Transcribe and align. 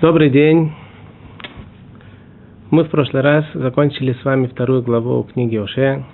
Добрый 0.00 0.30
день. 0.30 0.72
Мы 2.70 2.84
в 2.84 2.88
прошлый 2.88 3.22
раз 3.22 3.44
закончили 3.52 4.14
с 4.14 4.24
вами 4.24 4.46
вторую 4.46 4.82
главу 4.82 5.24
книги 5.24 5.58
Оше. 5.58 6.04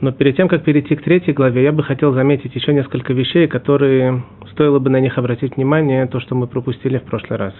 Но 0.00 0.10
перед 0.10 0.34
тем, 0.34 0.48
как 0.48 0.64
перейти 0.64 0.96
к 0.96 1.02
третьей 1.02 1.34
главе, 1.34 1.62
я 1.62 1.70
бы 1.70 1.84
хотел 1.84 2.12
заметить 2.14 2.52
еще 2.56 2.74
несколько 2.74 3.12
вещей, 3.12 3.46
которые 3.46 4.24
стоило 4.50 4.80
бы 4.80 4.90
на 4.90 4.98
них 4.98 5.16
обратить 5.18 5.54
внимание, 5.54 6.04
то, 6.08 6.18
что 6.18 6.34
мы 6.34 6.48
пропустили 6.48 6.98
в 6.98 7.04
прошлый 7.04 7.38
раз, 7.38 7.54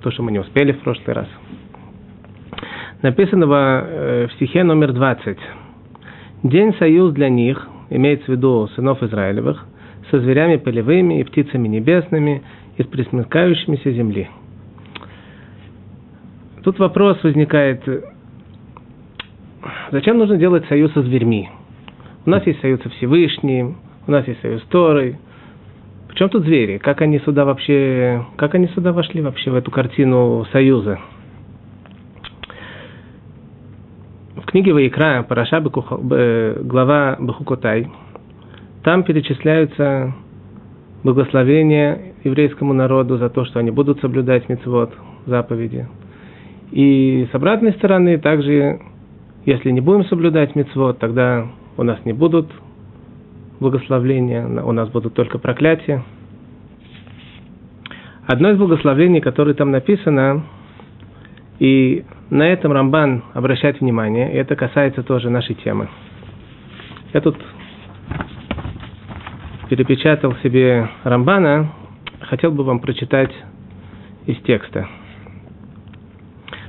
то, 0.00 0.10
что 0.10 0.22
мы 0.22 0.32
не 0.32 0.38
успели 0.38 0.72
в 0.72 0.80
прошлый 0.80 1.14
раз. 1.14 1.28
Написано 3.02 3.44
э, 3.44 4.28
в 4.28 4.32
стихе 4.36 4.64
номер 4.64 4.94
20. 4.94 5.36
«День 6.44 6.74
союз 6.78 7.12
для 7.12 7.28
них, 7.28 7.68
имеется 7.90 8.24
в 8.24 8.28
виду 8.30 8.66
сынов 8.68 9.02
Израилевых, 9.02 9.66
со 10.10 10.20
зверями 10.20 10.56
полевыми 10.56 11.20
и 11.20 11.24
птицами 11.24 11.68
небесными, 11.68 12.42
из 12.76 12.86
присмыкающимися 12.86 13.92
земли. 13.92 14.28
Тут 16.62 16.78
вопрос 16.78 17.22
возникает, 17.22 17.82
зачем 19.90 20.18
нужно 20.18 20.36
делать 20.36 20.66
союз 20.66 20.92
со 20.92 21.02
зверьми? 21.02 21.50
У 22.24 22.30
нас 22.30 22.46
есть 22.46 22.60
союз 22.60 22.80
со 22.82 22.88
Всевышним, 22.90 23.78
у 24.06 24.10
нас 24.10 24.26
есть 24.28 24.40
союз 24.40 24.62
с 24.62 24.66
Торой. 24.66 25.18
Причем 26.08 26.28
тут 26.28 26.44
звери? 26.44 26.78
Как 26.78 27.00
они 27.00 27.18
сюда 27.20 27.44
вообще, 27.44 28.24
как 28.36 28.54
они 28.54 28.68
сюда 28.68 28.92
вошли 28.92 29.20
вообще 29.22 29.50
в 29.50 29.54
эту 29.56 29.70
картину 29.70 30.46
союза? 30.52 31.00
В 34.36 34.46
книге 34.46 34.72
Ваикра, 34.72 35.24
Параша, 35.28 35.60
глава 35.60 37.16
Бахукотай, 37.18 37.90
там 38.84 39.02
перечисляются 39.02 40.14
благословения 41.02 42.11
еврейскому 42.24 42.72
народу 42.72 43.16
за 43.18 43.28
то, 43.28 43.44
что 43.44 43.58
они 43.58 43.70
будут 43.70 44.00
соблюдать 44.00 44.48
мецвод, 44.48 44.92
заповеди. 45.26 45.88
И 46.70 47.28
с 47.30 47.34
обратной 47.34 47.72
стороны, 47.72 48.18
также, 48.18 48.80
если 49.44 49.70
не 49.70 49.80
будем 49.80 50.04
соблюдать 50.06 50.54
мецвод, 50.54 50.98
тогда 50.98 51.46
у 51.76 51.82
нас 51.82 51.98
не 52.04 52.12
будут 52.12 52.50
благословления, 53.60 54.46
у 54.46 54.72
нас 54.72 54.88
будут 54.88 55.14
только 55.14 55.38
проклятия. 55.38 56.02
Одно 58.26 58.50
из 58.50 58.58
благословений, 58.58 59.20
которое 59.20 59.54
там 59.54 59.70
написано, 59.70 60.44
и 61.58 62.04
на 62.30 62.48
этом 62.48 62.72
Рамбан 62.72 63.24
обращает 63.34 63.80
внимание, 63.80 64.32
и 64.32 64.36
это 64.36 64.56
касается 64.56 65.02
тоже 65.02 65.28
нашей 65.28 65.54
темы. 65.56 65.88
Я 67.12 67.20
тут 67.20 67.36
перепечатал 69.68 70.34
себе 70.42 70.88
Рамбана, 71.04 71.70
хотел 72.22 72.52
бы 72.52 72.64
вам 72.64 72.80
прочитать 72.80 73.32
из 74.26 74.36
текста, 74.42 74.88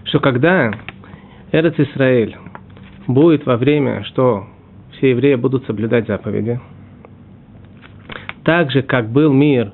что 0.06 0.20
когда 0.20 0.72
Эрец 1.52 1.76
Исраэль 1.78 2.36
будет 3.08 3.46
во 3.46 3.58
время, 3.58 4.04
что 4.06 4.48
все 4.94 5.12
евреи 5.12 5.36
будут 5.36 5.66
соблюдать 5.66 6.08
заповеди, 6.08 6.60
так 8.44 8.72
же, 8.72 8.82
как 8.82 9.10
был 9.10 9.32
мир 9.32 9.72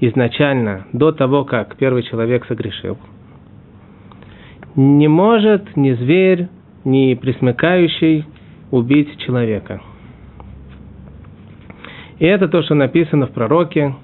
изначально, 0.00 0.86
до 0.92 1.12
того, 1.12 1.44
как 1.44 1.76
первый 1.76 2.02
человек 2.02 2.44
согрешил, 2.46 2.98
не 4.74 5.08
может 5.08 5.76
ни 5.76 5.92
зверь, 5.92 6.48
ни 6.84 7.14
присмыкающий 7.14 8.24
убить 8.70 9.18
человека– 9.18 9.80
и 12.22 12.24
это 12.24 12.46
то, 12.46 12.62
что 12.62 12.76
написано 12.76 13.26
в 13.26 13.32
пророке. 13.32 13.96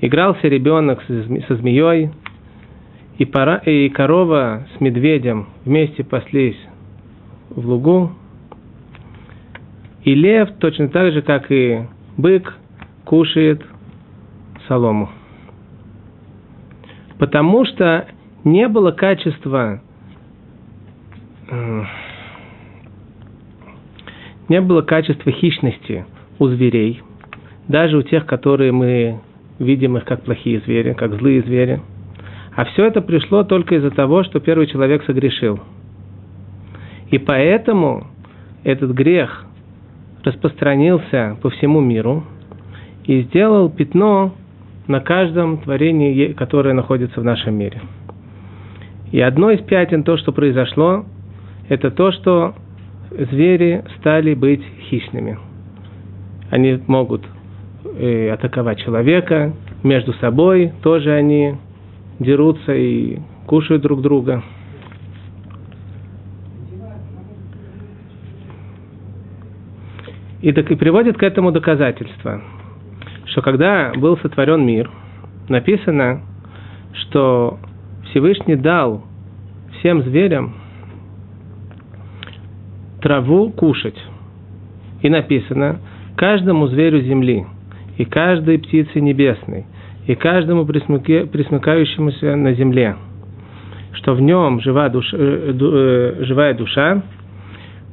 Игрался 0.00 0.48
ребенок 0.48 1.02
со 1.06 1.56
змеей, 1.56 2.10
и, 3.18 3.24
пора, 3.24 3.56
и 3.56 3.88
корова 3.90 4.66
с 4.74 4.80
медведем 4.80 5.48
вместе 5.64 6.04
паслись 6.04 6.56
в 7.50 7.66
лугу. 7.66 8.12
И 10.04 10.14
лев, 10.14 10.50
точно 10.58 10.88
так 10.88 11.12
же, 11.12 11.20
как 11.20 11.50
и 11.50 11.82
бык, 12.16 12.56
кушает 13.04 13.62
солому. 14.66 15.10
Потому 17.18 17.66
что 17.66 18.06
не 18.44 18.68
было 18.68 18.92
качества 18.92 19.82
не 24.48 24.60
было 24.60 24.82
качества 24.82 25.30
хищности– 25.32 26.06
у 26.40 26.48
зверей, 26.48 27.02
даже 27.68 27.98
у 27.98 28.02
тех, 28.02 28.26
которые 28.26 28.72
мы 28.72 29.20
видим 29.60 29.96
их 29.96 30.04
как 30.04 30.22
плохие 30.22 30.58
звери, 30.60 30.94
как 30.94 31.14
злые 31.14 31.42
звери. 31.42 31.80
А 32.56 32.64
все 32.64 32.86
это 32.86 33.00
пришло 33.00 33.44
только 33.44 33.76
из-за 33.76 33.92
того, 33.92 34.24
что 34.24 34.40
первый 34.40 34.66
человек 34.66 35.04
согрешил. 35.04 35.60
И 37.10 37.18
поэтому 37.18 38.08
этот 38.64 38.90
грех 38.90 39.46
распространился 40.24 41.36
по 41.40 41.50
всему 41.50 41.80
миру 41.80 42.24
и 43.04 43.22
сделал 43.22 43.70
пятно 43.70 44.34
на 44.88 45.00
каждом 45.00 45.58
творении, 45.58 46.32
которое 46.32 46.74
находится 46.74 47.20
в 47.20 47.24
нашем 47.24 47.54
мире. 47.54 47.80
И 49.12 49.20
одно 49.20 49.50
из 49.50 49.60
пятен, 49.60 50.02
то, 50.02 50.16
что 50.16 50.32
произошло, 50.32 51.04
это 51.68 51.92
то, 51.92 52.10
что 52.10 52.54
звери 53.10 53.84
стали 53.98 54.34
быть 54.34 54.62
хищными– 54.88 55.38
они 56.50 56.80
могут 56.86 57.22
э, 57.94 58.30
атаковать 58.30 58.80
человека, 58.80 59.52
между 59.82 60.12
собой 60.14 60.72
тоже 60.82 61.12
они 61.12 61.56
дерутся 62.18 62.74
и 62.74 63.18
кушают 63.46 63.82
друг 63.82 64.02
друга. 64.02 64.42
И, 70.42 70.52
так, 70.52 70.70
и 70.70 70.74
приводит 70.74 71.18
к 71.18 71.22
этому 71.22 71.52
доказательство, 71.52 72.40
что 73.26 73.42
когда 73.42 73.92
был 73.94 74.16
сотворен 74.18 74.64
мир, 74.64 74.90
написано, 75.48 76.22
что 76.94 77.58
Всевышний 78.04 78.56
дал 78.56 79.04
всем 79.78 80.02
зверям 80.02 80.54
траву 83.00 83.50
кушать. 83.50 83.98
И 85.02 85.08
написано, 85.08 85.80
каждому 86.16 86.66
зверю 86.68 87.00
земли, 87.00 87.46
и 88.00 88.06
каждой 88.06 88.58
птице 88.58 88.98
небесной, 88.98 89.66
и 90.06 90.14
каждому 90.14 90.64
присмыкающемуся 90.64 92.34
на 92.34 92.54
земле, 92.54 92.96
что 93.92 94.14
в 94.14 94.22
нем 94.22 94.58
жива 94.62 94.88
душа, 94.88 95.14
э, 95.18 95.52
э, 95.52 96.24
живая 96.24 96.54
душа, 96.54 97.02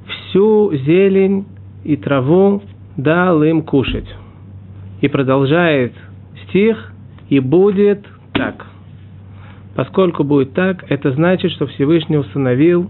всю 0.08 0.74
зелень 0.86 1.46
и 1.84 1.98
траву 1.98 2.62
дал 2.96 3.44
им 3.44 3.64
кушать. 3.64 4.08
И 5.02 5.10
продолжает 5.10 5.92
стих, 6.48 6.94
и 7.28 7.42
будет 7.42 8.06
так. 8.32 8.66
Поскольку 9.76 10.24
будет 10.24 10.54
так, 10.54 10.90
это 10.90 11.12
значит, 11.12 11.52
что 11.52 11.68
Всевышний 11.68 12.18
установил, 12.18 12.90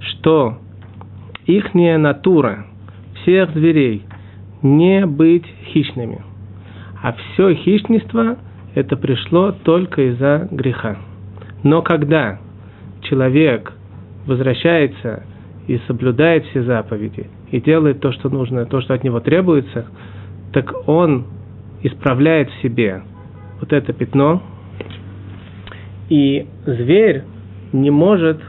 что 0.00 0.56
ихняя 1.44 1.98
натура 1.98 2.64
всех 3.20 3.50
зверей– 3.50 4.04
не 4.62 5.04
быть 5.06 5.46
хищными. 5.66 6.25
А 7.06 7.12
все 7.12 7.54
хищничество 7.54 8.36
это 8.74 8.96
пришло 8.96 9.52
только 9.52 10.10
из-за 10.10 10.48
греха. 10.50 10.96
Но 11.62 11.80
когда 11.80 12.40
человек 13.02 13.72
возвращается 14.26 15.22
и 15.68 15.78
соблюдает 15.86 16.44
все 16.46 16.64
заповеди, 16.64 17.28
и 17.52 17.60
делает 17.60 18.00
то, 18.00 18.10
что 18.10 18.28
нужно, 18.28 18.66
то, 18.66 18.80
что 18.80 18.94
от 18.94 19.04
него 19.04 19.20
требуется, 19.20 19.86
так 20.52 20.88
он 20.88 21.26
исправляет 21.84 22.50
в 22.50 22.60
себе 22.62 23.02
вот 23.60 23.72
это 23.72 23.92
пятно, 23.92 24.42
и 26.08 26.48
зверь 26.64 27.22
не 27.72 27.90
может 27.92 28.40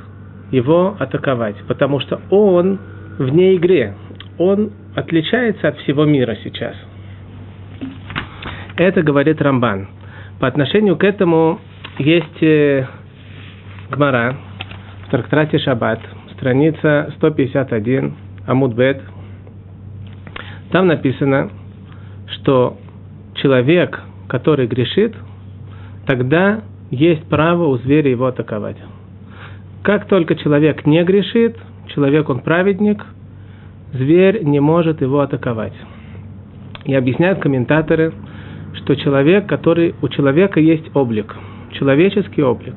его 0.49 0.95
атаковать, 0.97 1.57
потому 1.67 1.99
что 1.99 2.21
он 2.31 2.79
вне 3.19 3.55
игре, 3.55 3.93
он 4.39 4.71
отличается 4.95 5.67
от 5.67 5.77
всего 5.77 6.05
мира 6.05 6.35
сейчас. 6.43 6.75
Это 8.77 9.01
говорит 9.01 9.41
Рамбан. 9.41 9.87
По 10.39 10.47
отношению 10.47 10.97
к 10.97 11.03
этому 11.03 11.59
есть 11.97 12.41
э, 12.41 12.85
Гмара 13.89 14.37
в 15.05 15.09
трактате 15.11 15.57
Шаббат, 15.59 15.99
страница 16.35 17.11
151, 17.17 18.13
Амудбет. 18.45 19.01
Там 20.71 20.87
написано, 20.87 21.49
что 22.27 22.77
человек, 23.35 23.99
который 24.27 24.67
грешит, 24.67 25.15
тогда 26.05 26.61
есть 26.91 27.27
право 27.27 27.65
у 27.67 27.77
зверя 27.77 28.11
его 28.11 28.27
атаковать. 28.27 28.77
Как 29.83 30.07
только 30.07 30.35
человек 30.35 30.85
не 30.85 31.03
грешит, 31.03 31.57
человек 31.87 32.29
он 32.29 32.39
праведник– 32.39 33.05
зверь 33.93 34.43
не 34.43 34.59
может 34.59 35.01
его 35.01 35.19
атаковать. 35.21 35.73
И 36.85 36.93
объясняют 36.93 37.39
комментаторы, 37.39 38.13
что 38.73 38.95
человек, 38.95 39.47
который 39.47 39.95
у 40.01 40.07
человека 40.07 40.59
есть 40.59 40.89
облик, 40.93 41.35
человеческий 41.71 42.41
облик, 42.41 42.75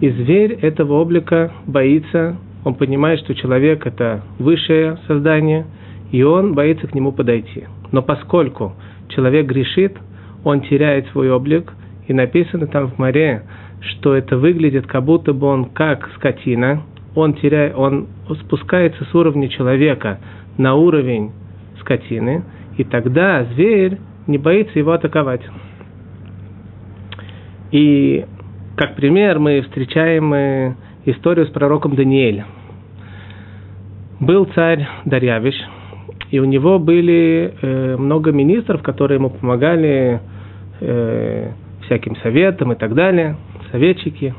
и 0.00 0.10
зверь 0.10 0.52
этого 0.52 0.94
облика 0.94 1.52
боится, 1.66 2.36
он 2.64 2.74
понимает, 2.74 3.20
что 3.20 3.34
человек 3.34 3.86
это 3.86 4.22
высшее 4.38 4.98
создание, 5.06 5.66
и 6.10 6.22
он 6.22 6.54
боится 6.54 6.86
к 6.86 6.94
нему 6.94 7.12
подойти. 7.12 7.64
Но 7.92 8.02
поскольку 8.02 8.74
человек 9.08 9.46
грешит, 9.46 9.96
он 10.44 10.60
теряет 10.62 11.06
свой 11.08 11.30
облик, 11.30 11.72
и 12.06 12.12
написано 12.12 12.66
там 12.66 12.88
в 12.88 12.98
море, 12.98 13.42
что 13.80 14.14
это 14.14 14.36
выглядит, 14.36 14.86
как 14.86 15.04
будто 15.04 15.32
бы 15.32 15.46
он 15.46 15.66
как 15.66 16.10
скотина, 16.16 16.82
он, 17.14 17.34
теряет, 17.34 17.76
он 17.76 18.08
спускается 18.42 19.04
с 19.04 19.14
уровня 19.14 19.48
человека 19.48 20.18
на 20.58 20.74
уровень 20.74 21.32
скотины, 21.80 22.42
и 22.76 22.84
тогда 22.84 23.44
зверь 23.54 23.98
не 24.26 24.38
боится 24.38 24.78
его 24.78 24.92
атаковать. 24.92 25.42
И 27.70 28.24
как 28.76 28.94
пример 28.96 29.38
мы 29.38 29.62
встречаем 29.62 30.32
э, 30.34 30.74
историю 31.06 31.46
с 31.46 31.50
пророком 31.50 31.94
Даниэлем. 31.94 32.46
Был 34.20 34.46
царь 34.54 34.86
Дарьявиш, 35.04 35.54
и 36.30 36.38
у 36.38 36.44
него 36.44 36.78
были 36.78 37.54
э, 37.60 37.96
много 37.96 38.32
министров, 38.32 38.82
которые 38.82 39.18
ему 39.18 39.30
помогали 39.30 40.20
э, 40.80 41.50
всяким 41.82 42.16
советам 42.16 42.72
и 42.72 42.76
так 42.76 42.94
далее, 42.94 43.36
советчики. 43.70 44.34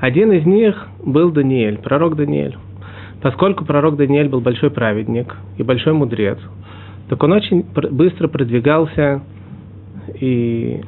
Один 0.00 0.32
из 0.32 0.44
них 0.44 0.88
был 1.04 1.30
Даниэль, 1.30 1.78
пророк 1.78 2.16
Даниэль. 2.16 2.56
Поскольку 3.20 3.64
пророк 3.64 3.96
Даниэль 3.96 4.28
был 4.28 4.40
большой 4.40 4.70
праведник 4.70 5.34
и 5.56 5.62
большой 5.62 5.92
мудрец, 5.92 6.38
так 7.08 7.22
он 7.22 7.32
очень 7.32 7.62
быстро 7.62 8.28
продвигался 8.28 9.22
и 10.20 10.80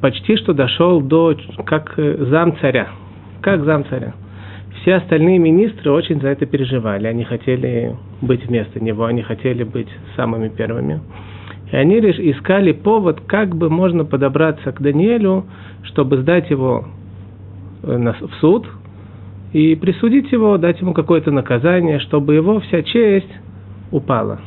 почти 0.00 0.36
что 0.36 0.52
дошел 0.52 1.00
до 1.00 1.36
как 1.64 1.94
э, 1.96 2.26
зам 2.28 2.56
царя. 2.58 2.88
Как 3.40 3.64
зам 3.64 3.84
царя. 3.86 4.14
Все 4.80 4.96
остальные 4.96 5.38
министры 5.38 5.90
очень 5.92 6.20
за 6.20 6.28
это 6.28 6.46
переживали. 6.46 7.06
Они 7.06 7.24
хотели 7.24 7.96
быть 8.20 8.44
вместо 8.46 8.80
него, 8.80 9.04
они 9.04 9.22
хотели 9.22 9.62
быть 9.64 9.88
самыми 10.16 10.48
первыми. 10.48 11.00
И 11.72 11.76
они 11.76 12.00
лишь 12.00 12.18
искали 12.18 12.72
повод, 12.72 13.20
как 13.26 13.56
бы 13.56 13.70
можно 13.70 14.04
подобраться 14.04 14.72
к 14.72 14.80
Даниэлю, 14.82 15.44
чтобы 15.84 16.18
сдать 16.18 16.50
его 16.50 16.84
э, 17.82 17.96
в 17.96 18.34
суд 18.40 18.66
и 19.52 19.76
присудить 19.76 20.30
его, 20.32 20.58
дать 20.58 20.80
ему 20.80 20.92
какое-то 20.92 21.30
наказание, 21.30 22.00
чтобы 22.00 22.34
его 22.34 22.60
вся 22.60 22.82
честь 22.82 23.32
упала. 23.90 24.40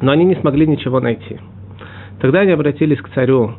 Но 0.00 0.12
они 0.12 0.24
не 0.24 0.36
смогли 0.36 0.66
ничего 0.66 1.00
найти. 1.00 1.38
Тогда 2.20 2.40
они 2.40 2.52
обратились 2.52 3.00
к 3.00 3.08
царю 3.10 3.54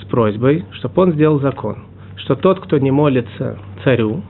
с 0.00 0.04
просьбой, 0.06 0.64
чтобы 0.72 1.02
он 1.02 1.12
сделал 1.12 1.40
закон, 1.40 1.84
что 2.16 2.36
тот, 2.36 2.60
кто 2.60 2.78
не 2.78 2.90
молится 2.90 3.58
царю, 3.84 4.22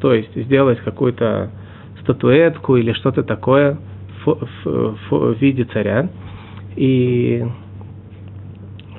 то 0.00 0.12
есть 0.14 0.34
сделать 0.34 0.78
какую-то 0.80 1.50
статуэтку 2.02 2.76
или 2.76 2.92
что-то 2.92 3.22
такое 3.22 3.78
в, 4.24 4.38
в, 4.64 4.96
в 5.10 5.40
виде 5.40 5.64
царя, 5.64 6.08
и 6.76 7.46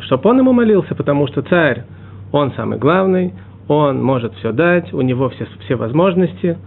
чтобы 0.02 0.30
он 0.30 0.40
ему 0.40 0.54
молился, 0.54 0.96
потому 0.96 1.28
что 1.28 1.42
царь, 1.42 1.84
он 2.32 2.54
самый 2.54 2.78
главный, 2.78 3.34
он 3.68 4.04
может 4.04 4.34
все 4.36 4.52
дать, 4.52 4.94
у 4.94 5.02
него 5.02 5.30
все, 5.30 5.48
все 5.66 5.76
возможности, 5.76 6.58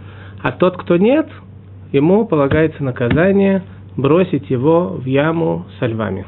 а 0.42 0.52
тот, 0.52 0.76
кто 0.76 0.96
нет, 0.96 1.28
ему 1.92 2.26
полагается 2.26 2.82
наказание– 2.82 3.62
бросить 3.98 4.48
его 4.48 4.96
в 4.96 5.04
яму 5.04 5.66
со 5.78 5.86
львами. 5.86 6.24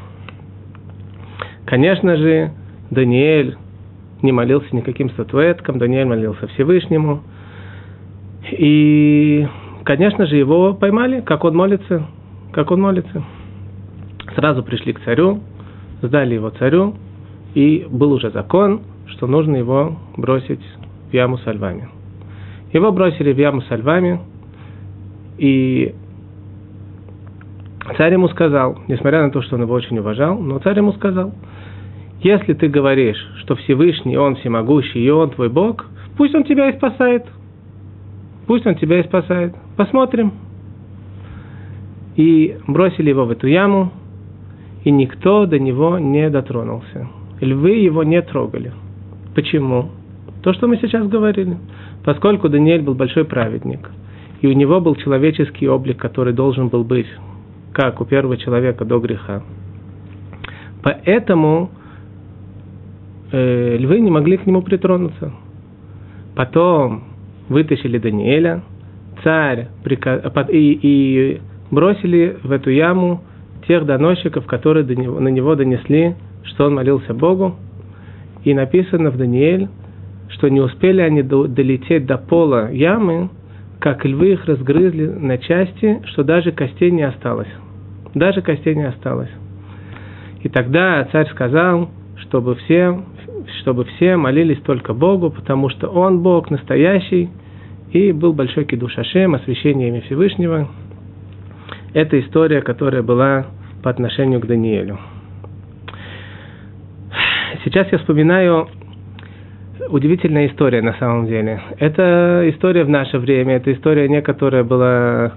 Конечно 1.65 2.17
же, 2.17 2.53
Даниэль 2.91 3.57
не 4.23 4.33
молился 4.33 4.75
никаким 4.75 5.09
статуэткам, 5.11 5.79
Даниэль 5.79 6.07
молился 6.07 6.49
Всевышнему. 6.49 7.23
И, 8.51 9.47
конечно 9.85 10.27
же, 10.27 10.37
его 10.37 10.75
поймали, 10.75 11.21
как 11.21 11.45
он 11.45 11.57
молится, 11.57 12.07
как 12.53 12.73
он 12.73 12.81
молится. 12.81 13.23
Сразу 14.35 14.65
пришли 14.65 14.93
к 14.93 15.01
царю, 15.05 15.41
сдали 16.03 16.35
его 16.35 16.51
царю, 16.51 16.97
и 17.55 17.87
был 17.89 18.13
уже 18.13 18.31
закон, 18.31 18.83
что 19.07 19.29
нужно 19.29 19.57
его 19.57 19.97
бросить 20.17 20.61
в 21.11 21.15
яму 21.15 21.39
со 21.39 21.53
львами. 21.53 21.89
Его 22.73 22.91
бросили 22.91 23.33
в 23.33 23.39
яму 23.39 23.63
со 23.63 23.77
львами, 23.77 24.21
и 25.39 25.95
Царь 27.97 28.13
ему 28.13 28.29
сказал, 28.29 28.79
несмотря 28.89 29.23
на 29.23 29.31
то, 29.31 29.43
что 29.43 29.57
он 29.57 29.63
его 29.63 29.75
очень 29.75 29.99
уважал, 29.99 30.39
но 30.39 30.59
царь 30.59 30.79
ему 30.79 30.93
сказал, 30.93 31.33
если 32.23 32.53
ты 32.53 32.69
говоришь, 32.69 33.19
что 33.39 33.57
Всевышний, 33.57 34.17
Он 34.17 34.37
всемогущий, 34.37 35.03
и 35.03 35.11
Он 35.11 35.31
твой 35.31 35.49
Бог, 35.49 35.87
пусть 36.17 36.35
Он 36.35 36.45
тебя 36.45 36.69
и 36.69 36.77
спасает. 36.77 37.25
Пусть 38.47 38.67
Он 38.67 38.75
тебя 38.75 39.01
и 39.01 39.05
спасает. 39.05 39.55
Посмотрим. 39.77 40.33
И 42.17 42.59
бросили 42.67 43.09
его 43.09 43.25
в 43.25 43.31
эту 43.31 43.47
яму, 43.47 43.91
и 44.85 44.91
никто 44.91 45.47
до 45.47 45.59
него 45.59 45.99
не 45.99 46.29
дотронулся. 46.29 47.09
Львы 47.41 47.77
его 47.77 48.03
не 48.03 48.21
трогали. 48.21 48.73
Почему? 49.35 49.91
То, 50.43 50.53
что 50.53 50.67
мы 50.67 50.77
сейчас 50.77 51.07
говорили. 51.09 51.57
Поскольку 52.05 52.51
Даниэль 52.51 52.83
был 52.83 52.95
большой 52.95 53.25
праведник, 53.25 53.91
и 54.43 54.47
у 54.47 54.53
него 54.53 54.81
был 54.81 54.95
человеческий 54.97 55.69
облик, 55.69 55.97
который 55.99 56.35
должен 56.35 56.69
был 56.69 56.85
быть 56.85 57.07
как 57.73 58.01
у 58.01 58.05
первого 58.05 58.37
человека 58.37 58.85
до 58.85 58.99
греха. 58.99 59.43
Поэтому 60.83 61.71
э, 63.33 63.77
львы 63.79 64.01
не 64.01 64.11
могли 64.11 64.37
к 64.37 64.47
нему 64.47 64.63
притронуться. 64.63 65.33
Потом 66.35 67.05
вытащили 67.49 67.99
Даниэля, 67.99 68.63
царь 69.23 69.69
приказ... 69.85 70.23
и, 70.49 70.79
и 70.83 71.41
бросили 71.71 72.39
в 72.43 72.51
эту 72.53 72.71
яму 72.71 73.23
тех 73.69 73.85
доносчиков, 73.85 74.47
которые 74.47 74.85
до 74.85 74.95
него, 74.97 75.21
на 75.21 75.29
него 75.29 75.55
донесли, 75.55 76.17
что 76.45 76.67
он 76.67 76.75
молился 76.75 77.15
Богу. 77.15 77.57
И 78.45 78.55
написано 78.55 79.11
в 79.11 79.19
Даниэль, 79.19 79.69
что 80.29 80.49
не 80.49 80.61
успели 80.61 81.03
они 81.03 81.23
долететь 81.23 82.07
до 82.07 82.17
пола 82.17 82.71
ямы, 82.73 83.29
как 83.81 84.05
львы 84.05 84.33
их 84.33 84.45
разгрызли 84.45 85.07
на 85.07 85.39
части, 85.39 86.03
что 86.07 86.23
даже 86.23 86.53
костей 86.53 86.91
не 86.91 87.03
осталось. 87.03 87.49
Даже 88.15 88.43
костей 88.43 88.75
не 88.75 88.87
осталось. 88.87 89.31
И 90.43 90.49
тогда 90.49 91.07
царь 91.11 91.29
сказал, 91.31 91.91
чтобы 92.17 92.57
все, 92.57 93.03
чтобы 93.61 93.85
все 93.85 94.17
молились 94.17 94.61
только 94.61 94.93
Богу, 94.93 95.31
потому 95.31 95.71
что 95.71 95.89
Он 95.89 96.23
Бог 96.23 96.51
настоящий, 96.51 97.31
и 97.91 98.13
был 98.13 98.35
большой 98.35 98.67
кидуш 98.67 98.99
Ашем, 98.99 99.35
освящение 99.35 99.89
имя 99.89 100.03
Всевышнего. 100.03 100.69
Это 101.95 102.21
история, 102.21 102.61
которая 102.61 103.03
была 103.03 103.47
по 103.83 103.91
отношению 103.91 104.41
к 104.41 104.47
Даниилю. 104.47 104.99
Сейчас 107.65 107.91
я 107.91 107.99
вспоминаю 107.99 108.69
удивительная 109.91 110.47
история 110.47 110.83
на 110.83 110.95
самом 110.95 111.27
деле. 111.27 111.61
Это 111.79 112.45
история 112.47 112.85
в 112.85 112.89
наше 112.89 113.19
время, 113.19 113.57
это 113.57 113.73
история 113.73 114.09
не 114.09 114.23
которая 114.23 114.65
была 114.65 115.33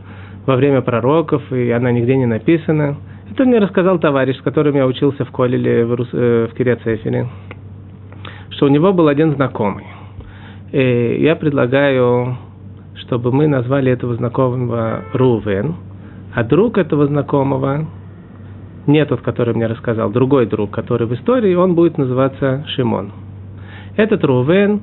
во 0.46 0.56
время 0.56 0.82
пророков, 0.82 1.42
и 1.52 1.72
она 1.72 1.92
нигде 1.92 2.16
не 2.16 2.26
написана. 2.26 2.98
Это 3.32 3.46
мне 3.46 3.60
рассказал 3.60 4.00
товарищ, 4.00 4.38
с 4.38 4.42
которым 4.42 4.76
я 4.76 4.86
учился 4.86 5.26
в 5.26 5.32
Колеле 5.32 5.86
в, 5.86 5.94
Рус... 5.96 6.10
Э, 6.12 6.48
в 6.52 6.56
Кирецефеле, 6.56 7.28
что 8.50 8.66
у 8.66 8.70
него 8.70 8.94
был 8.94 9.08
один 9.08 9.34
знакомый. 9.36 9.86
И 10.72 11.18
я 11.22 11.36
предлагаю, 11.36 12.38
чтобы 12.96 13.32
мы 13.32 13.48
назвали 13.48 13.92
этого 13.92 14.16
знакомого 14.16 15.02
Рувен, 15.14 15.76
а 16.36 16.44
друг 16.44 16.78
этого 16.78 17.08
знакомого, 17.08 17.86
не 18.88 19.06
тот, 19.06 19.22
который 19.22 19.54
мне 19.54 19.68
рассказал, 19.68 20.12
другой 20.12 20.46
друг, 20.46 20.72
который 20.72 21.08
в 21.08 21.14
истории, 21.14 21.56
он 21.56 21.76
будет 21.76 21.98
называться 21.98 22.66
Шимон. 22.68 23.12
Этот 23.96 24.24
Рувен, 24.24 24.82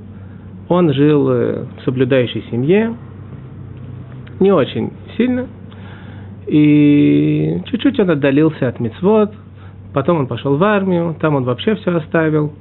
он 0.69 0.93
жил 0.93 1.29
э, 1.31 1.65
в 1.79 1.85
соблюдающей 1.85 2.45
семье, 2.51 2.95
не 4.39 4.53
очень 4.53 4.93
сильно, 5.17 5.49
и 6.47 7.61
чуть-чуть 7.67 7.99
он 7.99 8.11
отдалился 8.11 8.69
от 8.69 8.79
мецвод, 8.79 9.33
потом 9.93 10.21
он 10.21 10.27
пошел 10.29 10.57
в 10.57 10.63
армию, 10.63 11.17
там 11.21 11.35
он 11.35 11.45
вообще 11.45 11.75
все 11.75 11.97
оставил. 11.97 12.53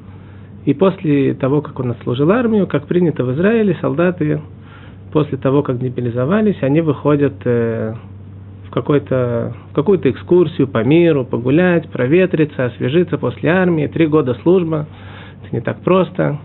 И 0.66 0.74
после 0.74 1.36
того, 1.36 1.62
как 1.62 1.80
он 1.80 1.92
отслужил 1.92 2.32
армию, 2.32 2.66
как 2.68 2.88
принято 2.88 3.24
в 3.24 3.32
Израиле, 3.34 3.78
солдаты, 3.80 4.42
после 5.14 5.38
того, 5.38 5.62
как 5.62 5.80
мобилизовались, 5.80 6.62
они 6.62 6.82
выходят 6.82 7.36
э, 7.46 7.94
в, 8.68 8.72
какой-то, 8.72 9.54
в 9.72 9.76
какую-то 9.76 10.10
экскурсию 10.10 10.68
по 10.68 10.84
миру, 10.84 11.26
погулять, 11.26 11.90
проветриться, 11.90 12.66
освежиться 12.66 13.20
после 13.20 13.52
армии, 13.52 13.86
три 13.86 14.08
года 14.08 14.34
служба– 14.42 14.88
это 15.44 15.56
не 15.56 15.62
так 15.62 15.82
просто. 15.82 16.40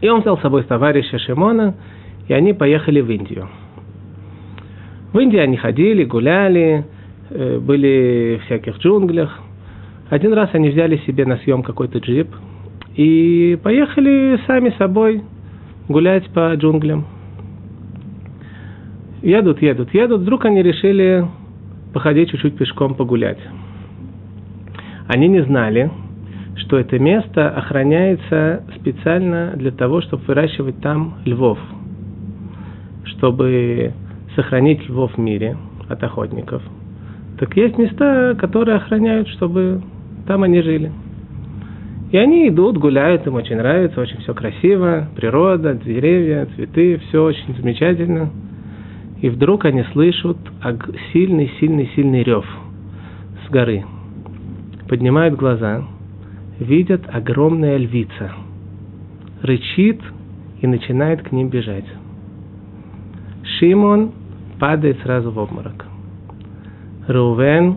И 0.00 0.08
он 0.08 0.20
взял 0.20 0.36
с 0.38 0.42
собой 0.42 0.64
товарища 0.64 1.18
Шимона, 1.18 1.74
и 2.28 2.32
они 2.32 2.52
поехали 2.52 3.00
в 3.00 3.10
Индию. 3.10 3.48
В 5.12 5.18
Индии 5.18 5.38
они 5.38 5.56
ходили, 5.56 6.04
гуляли, 6.04 6.86
э, 7.30 7.58
были 7.58 8.40
в 8.40 8.46
всяких 8.46 8.78
джунглях. 8.78 9.40
Один 10.10 10.32
раз 10.32 10.50
они 10.52 10.70
взяли 10.70 10.96
себе 11.06 11.26
на 11.26 11.36
съем 11.38 11.62
какой-то 11.62 11.98
джип 11.98 12.28
и 12.96 13.58
поехали 13.62 14.38
сами 14.46 14.74
собой 14.78 15.22
гулять 15.88 16.28
по 16.30 16.54
джунглям. 16.54 17.06
Едут, 19.22 19.62
едут, 19.62 19.94
едут. 19.94 20.22
Вдруг 20.22 20.44
они 20.44 20.62
решили 20.62 21.26
походить 21.92 22.30
чуть-чуть 22.30 22.56
пешком, 22.56 22.94
погулять. 22.94 23.38
Они 25.06 25.28
не 25.28 25.42
знали, 25.44 25.90
что 26.56 26.78
это 26.78 26.98
место 26.98 27.50
охраняется 27.50 28.62
специально 28.76 29.52
для 29.56 29.70
того, 29.70 30.02
чтобы 30.02 30.22
выращивать 30.26 30.80
там 30.80 31.14
львов, 31.24 31.58
чтобы 33.04 33.92
сохранить 34.34 34.88
львов 34.88 35.14
в 35.14 35.18
мире 35.18 35.56
от 35.88 36.02
охотников. 36.02 36.62
Так 37.38 37.56
есть 37.56 37.78
места, 37.78 38.36
которые 38.38 38.76
охраняют, 38.76 39.28
чтобы 39.28 39.82
там 40.26 40.42
они 40.42 40.62
жили. 40.62 40.92
И 42.12 42.18
они 42.18 42.48
идут, 42.48 42.76
гуляют, 42.76 43.26
им 43.26 43.34
очень 43.34 43.56
нравится, 43.56 44.00
очень 44.00 44.18
все 44.18 44.34
красиво, 44.34 45.08
природа, 45.16 45.74
деревья, 45.74 46.46
цветы, 46.54 47.00
все 47.08 47.24
очень 47.24 47.56
замечательно. 47.56 48.30
И 49.22 49.30
вдруг 49.30 49.64
они 49.64 49.82
слышат 49.92 50.36
сильный, 51.12 51.50
сильный, 51.58 51.90
сильный 51.94 52.22
рев 52.22 52.44
с 53.46 53.50
горы. 53.50 53.84
Поднимают 54.88 55.36
глаза, 55.36 55.84
видят 56.58 57.02
огромная 57.12 57.76
львица. 57.76 58.32
Рычит 59.42 60.00
и 60.60 60.66
начинает 60.66 61.22
к 61.22 61.32
ним 61.32 61.48
бежать. 61.48 61.86
Шимон 63.58 64.12
падает 64.58 64.98
сразу 65.02 65.30
в 65.30 65.38
обморок. 65.38 65.86
Рувен, 67.08 67.76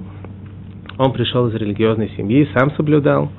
он 0.98 1.12
пришел 1.12 1.48
из 1.48 1.55
религиозной 1.55 2.10
семьи, 2.15 2.48
сам 2.53 2.72
соблюдал. 2.72 3.29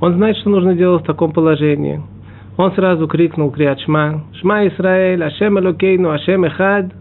Он 0.00 0.14
знает, 0.14 0.36
что 0.38 0.50
нужно 0.50 0.74
делать 0.74 1.02
в 1.02 1.06
таком 1.06 1.32
положении. 1.32 2.00
Он 2.56 2.72
сразу 2.72 3.06
крикнул 3.08 3.50
криат 3.50 3.80
Шма, 3.80 4.24
Шма 4.40 4.66
Исраэль, 4.68 5.22
Ашем 5.22 5.58
Элокейну, 5.58 6.10
Ашем 6.10 6.44
Эхад, 6.44 6.92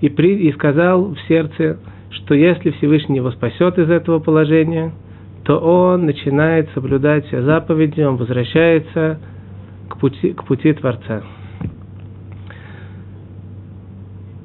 и, 0.00 0.08
при, 0.08 0.48
и 0.48 0.52
сказал 0.52 1.14
в 1.14 1.18
сердце, 1.28 1.78
что 2.10 2.34
если 2.34 2.70
Всевышний 2.72 3.16
его 3.16 3.30
спасет 3.30 3.78
из 3.78 3.90
этого 3.90 4.18
положения, 4.18 4.92
то 5.44 5.58
он 5.58 6.06
начинает 6.06 6.70
соблюдать 6.74 7.26
все 7.26 7.42
заповеди, 7.42 8.00
он 8.00 8.16
возвращается 8.16 9.18
к 9.88 9.98
пути, 9.98 10.32
к 10.32 10.44
пути 10.44 10.72
Творца. 10.72 11.22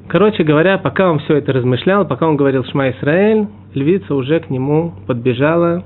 Короче 0.10 0.44
говоря, 0.44 0.78
пока 0.78 1.10
он 1.10 1.20
все 1.20 1.38
это 1.38 1.54
размышлял, 1.54 2.06
пока 2.06 2.28
он 2.28 2.36
говорил 2.36 2.66
Шма 2.66 2.90
Исраэль, 2.90 3.48
львица 3.74 4.14
уже 4.16 4.40
к 4.40 4.50
нему 4.50 4.94
подбежала 5.08 5.84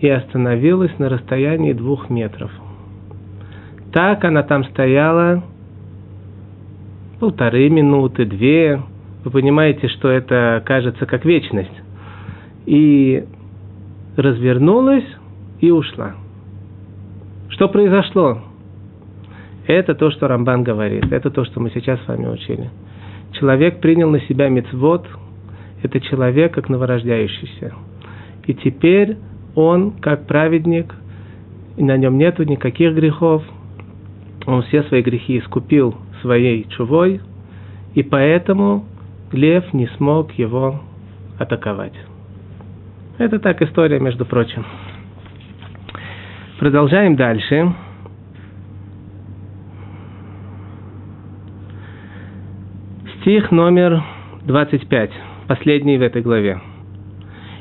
и 0.00 0.08
остановилась 0.08 0.98
на 0.98 1.08
расстоянии 1.08 1.72
двух 1.72 2.10
метров. 2.10 2.50
Так 3.92 4.24
она 4.24 4.42
там 4.42 4.64
стояла 4.64 5.44
полторы 7.20 7.70
минуты, 7.70 8.26
две. 8.26 8.82
Вы 9.24 9.30
понимаете, 9.30 9.88
что 9.88 10.08
это 10.08 10.62
кажется 10.66 11.06
как 11.06 11.24
вечность. 11.24 11.70
И 12.66 13.24
развернулась 14.16 15.06
и 15.60 15.70
ушла. 15.70 16.14
Что 17.48 17.68
произошло? 17.68 18.42
Это 19.66 19.94
то, 19.94 20.10
что 20.10 20.28
Рамбан 20.28 20.62
говорит. 20.62 21.10
Это 21.12 21.30
то, 21.30 21.44
что 21.44 21.60
мы 21.60 21.70
сейчас 21.70 22.00
с 22.04 22.08
вами 22.08 22.26
учили 22.26 22.70
человек 23.34 23.80
принял 23.80 24.10
на 24.10 24.20
себя 24.20 24.48
мецвод, 24.48 25.06
это 25.82 26.00
человек 26.00 26.54
как 26.54 26.68
новорождающийся. 26.68 27.74
И 28.46 28.54
теперь 28.54 29.16
он, 29.54 29.92
как 29.92 30.26
праведник, 30.26 30.94
и 31.76 31.84
на 31.84 31.96
нем 31.96 32.16
нету 32.18 32.44
никаких 32.44 32.94
грехов, 32.94 33.42
он 34.46 34.62
все 34.62 34.82
свои 34.84 35.02
грехи 35.02 35.38
искупил 35.38 35.94
своей 36.22 36.64
чувой, 36.68 37.20
и 37.94 38.02
поэтому 38.02 38.84
лев 39.32 39.72
не 39.72 39.86
смог 39.98 40.32
его 40.32 40.80
атаковать. 41.38 41.94
Это 43.16 43.38
так 43.38 43.62
история, 43.62 44.00
между 44.00 44.24
прочим. 44.24 44.64
Продолжаем 46.58 47.14
дальше. 47.14 47.72
Стих 53.20 53.52
номер 53.52 54.02
25, 54.44 55.10
последний 55.46 55.96
в 55.96 56.02
этой 56.02 56.22
главе. 56.22 56.60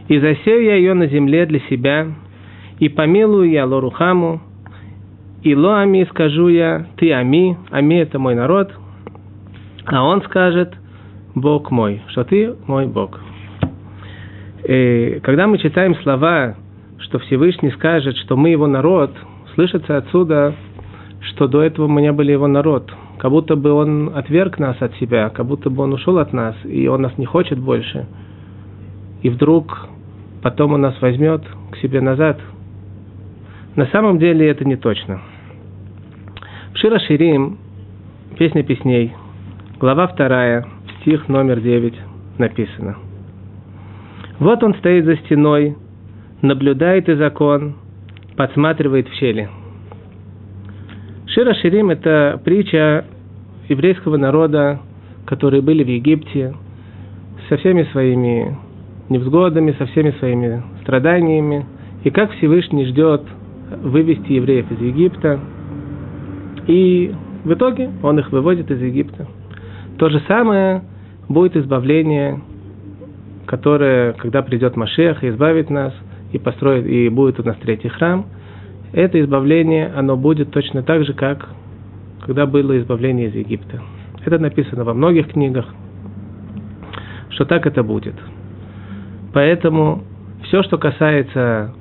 «И 0.07 0.19
засею 0.19 0.63
я 0.63 0.75
ее 0.75 0.95
на 0.95 1.05
земле 1.07 1.45
для 1.45 1.59
себя, 1.69 2.07
и 2.79 2.89
помилую 2.89 3.49
я 3.49 3.65
Лорухаму, 3.65 4.41
и 5.43 5.55
Ло 5.55 5.81
Ами 5.81 6.03
скажу 6.09 6.47
я, 6.47 6.87
ты 6.97 7.13
Ами, 7.13 7.57
Ами 7.69 7.95
это 7.95 8.17
мой 8.17 8.33
народ, 8.33 8.71
а 9.85 10.03
он 10.03 10.23
скажет, 10.23 10.73
Бог 11.35 11.69
мой, 11.69 12.01
что 12.07 12.23
ты 12.23 12.55
мой 12.65 12.87
Бог. 12.87 13.19
И 14.65 15.19
когда 15.23 15.47
мы 15.47 15.57
читаем 15.57 15.95
слова, 15.95 16.55
что 16.99 17.19
Всевышний 17.19 17.71
скажет, 17.71 18.15
что 18.17 18.35
мы 18.35 18.49
его 18.49 18.67
народ, 18.67 19.11
слышится 19.55 19.97
отсюда, 19.97 20.55
что 21.21 21.47
до 21.47 21.61
этого 21.61 21.87
мы 21.87 22.01
не 22.01 22.11
были 22.11 22.31
его 22.31 22.47
народ– 22.47 22.91
как 23.23 23.31
будто 23.31 23.55
бы 23.55 23.71
он 23.71 24.11
отверг 24.13 24.59
нас 24.59 24.75
от 24.81 24.95
себя, 24.95 25.29
как 25.29 25.45
будто 25.45 25.69
бы 25.69 25.83
он 25.83 25.93
ушел 25.93 26.17
от 26.17 26.33
нас, 26.33 26.57
и 26.65 26.87
он 26.87 27.03
нас 27.03 27.17
не 27.17 27.25
хочет 27.25 27.57
больше. 27.57 28.05
И 29.21 29.29
вдруг 29.29 29.87
потом 30.41 30.73
он 30.73 30.81
нас 30.81 31.01
возьмет 31.01 31.41
к 31.71 31.77
себе 31.77 32.01
назад. 32.01 32.41
На 33.77 33.85
самом 33.87 34.19
деле 34.19 34.49
это 34.49 34.65
не 34.65 34.75
точно. 34.75 35.21
В 36.73 36.77
Шира 36.79 36.99
Ширим, 36.99 37.59
песня 38.37 38.61
песней, 38.61 39.13
глава 39.79 40.07
вторая, 40.07 40.67
стих 40.99 41.29
номер 41.29 41.61
девять 41.61 41.95
написано. 42.37 42.97
Вот 44.39 44.63
он 44.63 44.73
стоит 44.75 45.05
за 45.05 45.15
стеной, 45.17 45.75
наблюдает 46.41 47.07
и 47.09 47.15
закон, 47.15 47.75
подсматривает 48.35 49.07
в 49.07 49.13
щели. 49.13 49.49
Шира 51.27 51.53
Ширим– 51.55 51.89
это 51.91 52.39
притча 52.43 53.05
еврейского 53.69 54.17
народа, 54.17 54.79
которые 55.25 55.61
были 55.61 55.83
в 55.83 55.87
Египте, 55.87 56.53
со 57.49 57.57
всеми 57.57 57.83
своими 57.91 58.57
невзгодами, 59.09 59.75
со 59.77 59.85
всеми 59.87 60.11
своими 60.19 60.63
страданиями, 60.81 61.65
и 62.03 62.09
как 62.09 62.31
Всевышний 62.33 62.85
ждет 62.85 63.21
вывести 63.81 64.33
евреев 64.33 64.71
из 64.71 64.81
Египта, 64.81 65.39
и 66.67 67.13
в 67.43 67.53
итоге 67.53 67.89
он 68.01 68.19
их 68.19 68.31
выводит 68.31 68.71
из 68.71 68.81
Египта. 68.81 69.27
То 69.97 70.09
же 70.09 70.21
самое 70.27 70.83
будет 71.29 71.55
избавление, 71.55 72.41
которое, 73.45 74.13
когда 74.13 74.41
придет 74.41 74.75
Машех 74.75 75.23
избавит 75.23 75.69
нас, 75.69 75.93
и 76.31 76.39
построит, 76.39 76.85
и 76.85 77.09
будет 77.09 77.39
у 77.39 77.43
нас 77.43 77.55
третий 77.57 77.89
храм, 77.89 78.25
это 78.91 79.19
избавление, 79.21 79.91
оно 79.95 80.17
будет 80.17 80.51
точно 80.51 80.83
так 80.83 81.05
же, 81.05 81.13
как 81.13 81.49
когда 82.25 82.45
было 82.45 82.77
избавление 82.79 83.27
из 83.27 83.35
Египта. 83.35 83.81
Это 84.25 84.39
написано 84.39 84.83
во 84.83 84.93
многих 84.93 85.29
книгах, 85.29 85.65
что 87.29 87.45
так 87.45 87.65
это 87.65 87.83
будет. 87.83 88.15
Поэтому 89.33 90.03
все, 90.43 90.63
что 90.63 90.77
касается 90.77 91.73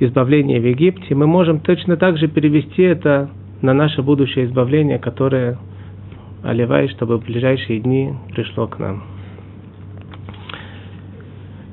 избавления 0.00 0.60
в 0.60 0.64
Египте, 0.64 1.14
мы 1.14 1.26
можем 1.26 1.60
точно 1.60 1.96
так 1.96 2.16
же 2.18 2.28
перевести 2.28 2.82
это 2.82 3.30
на 3.60 3.74
наше 3.74 4.02
будущее 4.02 4.46
избавление, 4.46 4.98
которое 4.98 5.58
оливай, 6.42 6.88
чтобы 6.88 7.18
в 7.18 7.24
ближайшие 7.24 7.80
дни 7.80 8.12
пришло 8.32 8.68
к 8.68 8.78
нам. 8.78 9.02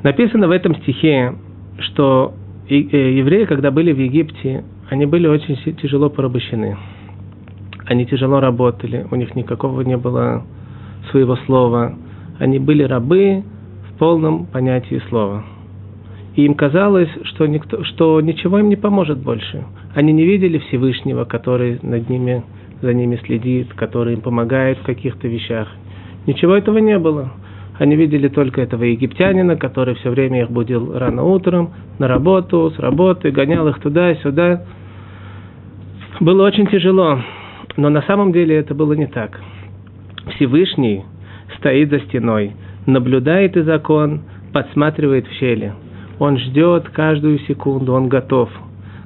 Написано 0.06 0.48
в 0.48 0.52
этом 0.52 0.74
стихе, 0.76 1.34
что 1.80 2.34
э, 2.70 2.76
евреи, 2.76 3.44
когда 3.44 3.72
были 3.72 3.92
в 3.92 4.00
Египте, 4.00 4.64
они 4.90 5.06
были 5.06 5.28
очень 5.28 5.58
тяжело 5.76 6.10
порабощены 6.10 6.78
они 7.86 8.06
тяжело 8.06 8.40
работали, 8.40 9.06
у 9.12 9.16
них 9.16 9.36
никакого 9.36 9.82
не 9.82 9.98
было 9.98 10.44
своего 11.12 11.36
слова. 11.46 11.96
Они 12.40 12.60
были 12.60 12.84
рабы 12.84 13.44
в 13.90 13.98
полном 13.98 14.46
понятии 14.48 15.02
слова. 15.10 15.44
И 16.36 16.44
им 16.44 16.56
казалось, 16.56 17.10
что, 17.24 17.46
никто, 17.46 17.84
что 17.84 18.20
ничего 18.20 18.60
им 18.60 18.70
не 18.70 18.76
поможет 18.76 19.20
больше. 19.20 19.64
Они 19.94 20.12
не 20.12 20.26
видели 20.26 20.58
Всевышнего, 20.58 21.24
который 21.24 21.80
над 21.82 22.10
ними, 22.10 22.44
за 22.82 22.94
ними 22.94 23.20
следит, 23.26 23.74
который 23.74 24.16
им 24.16 24.22
помогает 24.22 24.80
в 24.80 24.84
каких-то 24.84 25.28
вещах. 25.28 25.70
Ничего 26.28 26.56
этого 26.56 26.80
не 26.80 26.98
было. 27.00 27.32
Они 27.77 27.96
видели 27.96 28.29
только 28.29 28.62
этого 28.62 28.84
египтянина, 28.84 29.58
который 29.58 29.96
все 29.96 30.10
время 30.10 30.44
их 30.44 30.51
будил 30.51 30.98
рано 30.98 31.24
утром, 31.24 31.74
на 32.00 32.08
работу, 32.08 32.72
с 32.72 32.79
работы, 32.79 33.32
гонял 33.32 33.67
их 33.67 33.79
туда-сюда. 33.79 34.63
Было 36.22 36.46
очень 36.46 36.67
тяжело. 36.67 37.20
Но 37.75 37.89
на 37.89 38.01
самом 38.03 38.32
деле 38.32 38.55
это 38.55 38.74
было 38.74 38.94
не 38.94 39.08
так. 39.08 39.41
Всевышний 40.36 41.03
стоит 41.58 41.89
за 41.89 42.00
стеной, 42.00 42.53
наблюдает 42.86 43.58
и 43.58 43.62
закон, 43.62 44.22
подсматривает 44.53 45.27
в 45.27 45.34
щели. 45.34 45.74
Он 46.20 46.38
ждет 46.38 46.89
каждую 46.89 47.39
секунду, 47.39 47.94
он 47.94 48.08
готов. 48.08 48.50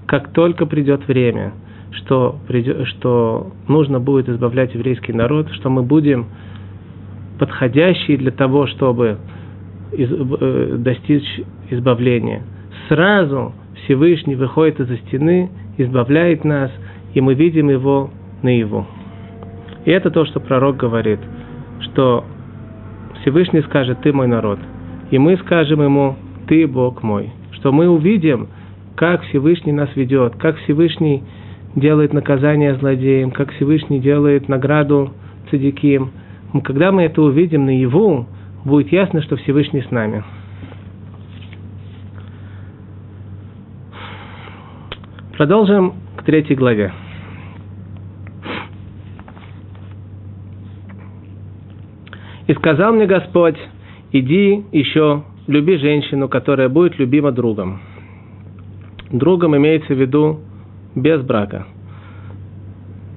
Как 0.06 0.32
только 0.32 0.68
придет 0.68 1.08
время, 1.08 1.54
что, 1.92 2.38
придет, 2.48 2.88
что 2.88 3.52
нужно 3.68 4.00
будет 4.00 4.30
избавлять 4.30 4.76
еврейский 4.76 5.14
народ, 5.14 5.50
что 5.54 5.72
мы 5.72 5.82
будем 5.82 6.28
подходящие 7.40 8.18
для 8.18 8.32
того, 8.32 8.68
чтобы 8.68 9.18
из, 9.92 10.10
э, 10.12 10.76
достичь 10.78 11.42
избавления. 11.70 12.44
Сразу 12.88 13.54
Всевышний 13.84 14.36
выходит 14.36 14.80
из-за 14.80 14.98
стены, 14.98 15.50
избавляет 15.78 16.44
нас, 16.44 16.72
и 17.14 17.22
мы 17.22 17.34
видим 17.34 17.70
его 17.70 18.12
наяву. 18.44 18.86
И 19.86 19.92
это 19.92 20.12
то, 20.12 20.26
что 20.26 20.40
пророк 20.40 20.78
говорит, 20.78 21.20
что 21.80 22.26
Всевышний 23.22 23.62
скажет, 23.62 24.00
ты 24.02 24.14
мой 24.14 24.28
народ. 24.28 24.60
И 25.12 25.18
мы 25.18 25.38
скажем 25.38 25.82
ему, 25.82 26.16
ты 26.48 26.68
Бог 26.68 27.02
мой. 27.04 27.32
Что 27.52 27.72
мы 27.72 27.90
увидим, 27.90 28.48
как 28.96 29.24
Всевышний 29.24 29.72
нас 29.72 29.90
ведет, 29.96 30.36
как 30.36 30.58
Всевышний 30.58 31.24
делает 31.76 32.14
наказание 32.14 32.76
злодеям, 32.76 33.32
как 33.32 33.52
Всевышний 33.54 34.00
делает 34.00 34.50
награду 34.50 35.14
цадиким. 35.50 36.12
Когда 36.64 36.92
мы 36.92 37.04
это 37.04 37.22
увидим 37.22 37.66
наяву, 37.66 38.26
будет 38.66 38.92
ясно, 38.92 39.22
что 39.22 39.36
Всевышний 39.38 39.82
с 39.84 39.92
нами. 39.92 40.24
Продолжим 45.38 45.94
к 46.18 46.24
третьей 46.24 46.56
главе. 46.56 46.92
И 52.48 52.54
сказал 52.56 52.94
мне 52.94 53.06
Господь, 53.06 53.58
иди 54.12 54.66
еще, 54.72 55.24
люби 55.46 55.78
женщину, 55.78 56.28
которая 56.28 56.68
будет 56.68 56.98
любима 56.98 57.32
другом. 57.32 57.80
Другом 59.12 59.56
имеется 59.56 59.94
в 59.94 60.00
виду 60.00 60.40
без 60.96 61.22
брака. 61.22 61.68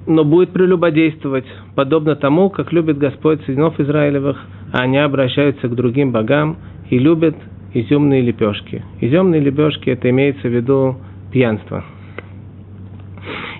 Но 0.05 0.25
будет 0.25 0.51
прелюбодействовать, 0.51 1.45
подобно 1.75 2.15
тому, 2.15 2.49
как 2.49 2.73
любит 2.73 2.97
Господь 2.97 3.41
сынов 3.45 3.79
Израилевых, 3.79 4.37
а 4.73 4.79
они 4.79 4.97
обращаются 4.97 5.67
к 5.67 5.75
другим 5.75 6.11
богам 6.11 6.57
и 6.89 6.97
любят 6.99 7.35
изюмные 7.73 8.21
лепешки. 8.21 8.83
Изюмные 8.99 9.41
лепешки 9.41 9.89
это 9.89 10.09
имеется 10.09 10.47
в 10.47 10.53
виду 10.53 10.97
пьянство. 11.31 11.83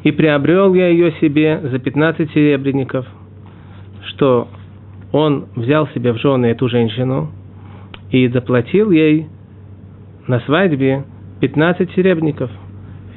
И 0.04 0.12
приобрел 0.12 0.74
я 0.74 0.90
ее 0.90 1.14
себе 1.22 1.62
за 1.64 1.80
15 1.80 2.32
серебряников, 2.32 3.06
что 4.08 4.50
он 5.14 5.46
взял 5.56 5.88
себе 5.90 6.12
в 6.12 6.18
жены 6.18 6.48
эту 6.48 6.68
женщину 6.68 7.32
и 8.12 8.28
заплатил 8.28 8.92
ей 8.92 9.28
на 10.28 10.40
свадьбе 10.42 11.06
15 11.40 11.92
серебряников 11.92 12.52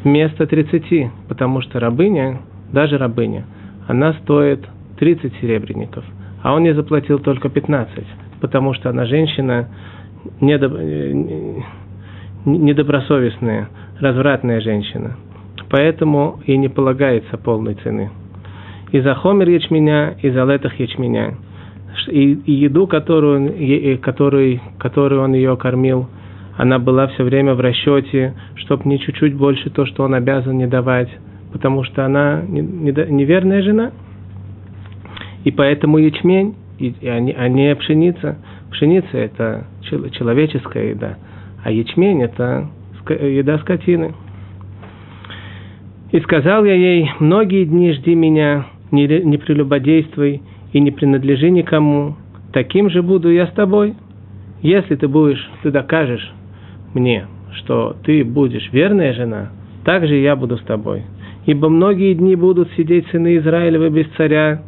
вместо 0.04 0.46
30, 0.46 1.10
потому 1.28 1.60
что 1.60 1.80
рабыня, 1.80 2.40
даже 2.72 2.98
рабыня, 2.98 3.44
она 3.86 4.14
стоит 4.22 4.66
30 4.98 5.34
серебряников, 5.40 6.04
а 6.42 6.54
он 6.54 6.64
ей 6.64 6.72
заплатил 6.74 7.18
только 7.18 7.48
15, 7.48 8.04
потому 8.40 8.74
что 8.74 8.90
она 8.90 9.06
женщина 9.06 9.68
недоб... 10.40 10.72
недобросовестная, 12.44 13.68
развратная 14.00 14.60
женщина. 14.60 15.16
Поэтому 15.68 16.40
ей 16.46 16.58
не 16.58 16.68
полагается 16.68 17.36
полной 17.38 17.74
цены. 17.74 18.10
И 18.92 19.00
за 19.00 19.14
хомер 19.14 19.48
ячменя, 19.48 20.16
и 20.22 20.30
за 20.30 20.44
летах 20.44 20.78
ячменя– 20.78 21.34
и, 22.08 22.32
и 22.34 22.52
еду, 22.52 22.86
которую, 22.86 24.00
который, 24.00 24.60
которую 24.78 25.22
он 25.22 25.34
ее 25.34 25.56
кормил, 25.56 26.08
она 26.56 26.78
была 26.78 27.08
все 27.08 27.24
время 27.24 27.54
в 27.54 27.60
расчете, 27.60 28.34
чтобы 28.56 28.88
не 28.88 28.98
чуть-чуть 28.98 29.34
больше 29.34 29.70
то, 29.70 29.86
что 29.86 30.04
он 30.04 30.14
обязан 30.14 30.56
не 30.56 30.66
давать, 30.66 31.08
потому 31.56 31.84
что 31.84 32.04
она 32.04 32.42
неверная 32.46 33.62
жена. 33.62 33.92
И 35.44 35.50
поэтому 35.50 35.96
ячмень, 35.96 36.54
а, 37.02 37.48
не, 37.48 37.74
пшеница. 37.76 38.36
Пшеница– 38.70 39.08
это 39.16 39.64
человеческая 40.12 40.90
еда, 40.90 41.16
а 41.64 41.70
ячмень– 41.70 42.22
это 42.24 42.68
еда 43.08 43.58
скотины. 43.60 44.12
И 46.12 46.20
сказал 46.20 46.66
я 46.66 46.74
ей, 46.74 47.10
многие 47.20 47.64
дни 47.64 47.90
жди 47.92 48.14
меня, 48.14 48.66
не 48.90 49.38
прелюбодействуй, 49.38 50.42
и 50.74 50.80
не 50.80 50.90
принадлежи 50.90 51.48
никому, 51.48 52.16
таким 52.52 52.90
же 52.90 53.02
буду 53.02 53.30
я 53.30 53.46
с 53.46 53.52
тобой. 53.52 53.94
Если 54.60 54.94
ты 54.94 55.08
будешь, 55.08 55.50
ты 55.62 55.70
докажешь 55.70 56.34
мне, 56.92 57.26
что 57.52 57.96
ты 58.04 58.24
будешь 58.24 58.70
верная 58.72 59.14
жена, 59.14 59.52
так 59.84 60.06
же 60.06 60.16
я 60.16 60.36
буду 60.36 60.58
с 60.58 60.62
тобой. 60.62 61.04
Ибо 61.46 61.68
многие 61.68 62.14
дни 62.14 62.36
будут 62.36 62.70
сидеть 62.76 63.06
сыны 63.08 63.36
Израилевы 63.38 63.88
без 63.88 64.06
царя, 64.16 64.62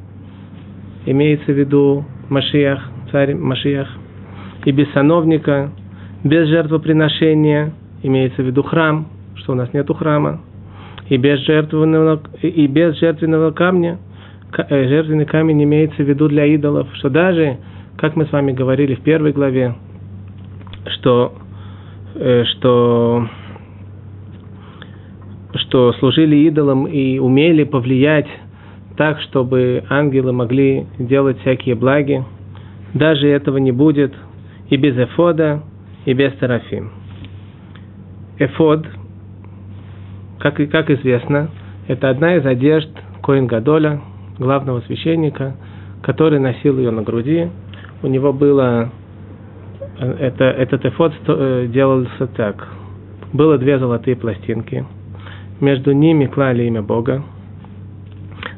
имеется 1.06 1.52
в 1.52 1.58
виду 1.58 2.04
Машиях, 2.28 2.80
царь 3.10 3.34
Машиях, 3.34 3.88
и 4.64 4.72
без 4.72 4.90
сановника, 4.92 5.70
без 6.24 6.48
жертвоприношения, 6.48 7.72
имеется 8.02 8.42
в 8.42 8.46
виду 8.46 8.62
храм, 8.62 9.08
что 9.34 9.52
у 9.52 9.54
нас 9.54 9.72
нету 9.72 9.94
храма, 9.94 10.40
и 11.08 11.16
без 11.16 11.40
жертвенного, 11.40 12.20
и 12.42 12.66
без 12.66 12.98
жертвенного 12.98 13.50
камня, 13.50 13.98
Э, 14.56 14.88
жертвенный 14.88 15.26
камень 15.26 15.62
имеется 15.64 16.02
в 16.02 16.08
виду 16.08 16.28
для 16.28 16.46
идолов, 16.46 16.88
что 16.94 17.10
даже, 17.10 17.58
как 17.96 18.16
мы 18.16 18.24
с 18.26 18.32
вами 18.32 18.52
говорили 18.52 18.94
в 18.94 19.02
первой 19.02 19.32
главе, 19.32 19.74
что, 20.86 21.34
э, 22.14 22.44
что, 22.44 23.28
что 25.54 25.92
служили 25.94 26.36
идолам 26.36 26.86
и 26.86 27.18
умели 27.18 27.64
повлиять 27.64 28.28
так, 28.96 29.20
чтобы 29.20 29.84
ангелы 29.88 30.32
могли 30.32 30.86
делать 30.98 31.38
всякие 31.40 31.74
благи, 31.74 32.24
даже 32.94 33.28
этого 33.28 33.58
не 33.58 33.72
будет 33.72 34.12
и 34.70 34.76
без 34.76 34.96
эфода, 34.98 35.62
и 36.04 36.12
без 36.12 36.32
тарафим. 36.34 36.90
Эфод, 38.38 38.86
как, 40.38 40.56
как 40.70 40.90
известно, 40.90 41.50
это 41.86 42.10
одна 42.10 42.36
из 42.36 42.46
одежд 42.46 42.90
Коин 43.22 43.46
Гадоля, 43.46 44.00
главного 44.38 44.80
священника, 44.82 45.56
который 46.02 46.38
носил 46.38 46.78
ее 46.78 46.90
на 46.90 47.02
груди. 47.02 47.48
У 48.02 48.06
него 48.06 48.32
было 48.32 48.90
э, 49.98 50.16
это, 50.20 50.44
этот 50.44 50.84
эфод 50.86 51.12
э, 51.26 51.66
делался 51.68 52.26
так. 52.28 52.68
Было 53.32 53.58
две 53.58 53.78
золотые 53.78 54.16
пластинки. 54.16 54.86
Между 55.60 55.92
ними 55.92 56.26
клали 56.26 56.64
имя 56.64 56.82
Бога. 56.82 57.22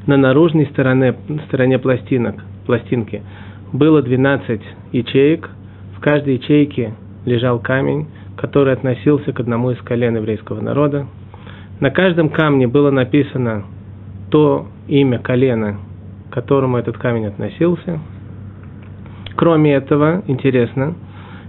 На 0.06 0.16
наружной 0.16 0.66
стороне, 0.66 1.14
стороне 1.46 1.78
пластинок, 1.78 2.36
пластинки 2.66 3.22
было 3.72 4.02
12 4.02 4.60
ячеек. 4.92 5.50
В 5.96 6.00
каждой 6.00 6.34
ячейке 6.34 6.94
лежал 7.24 7.58
камень, 7.58 8.08
который 8.36 8.72
относился 8.72 9.32
к 9.32 9.40
одному 9.40 9.70
из 9.70 9.78
колен 9.78 10.16
еврейского 10.16 10.60
народа. 10.60 11.06
На 11.80 11.90
каждом 11.90 12.28
камне 12.28 12.66
было 12.66 12.90
написано 12.90 13.64
то 14.30 14.66
имя 14.86 15.18
колена, 15.18 15.78
к 16.28 16.34
которому 16.34 16.76
этот 16.76 16.98
камень 16.98 17.26
относился. 17.26 17.98
Кроме 19.36 19.74
этого, 19.74 20.22
интересно, 20.26 20.94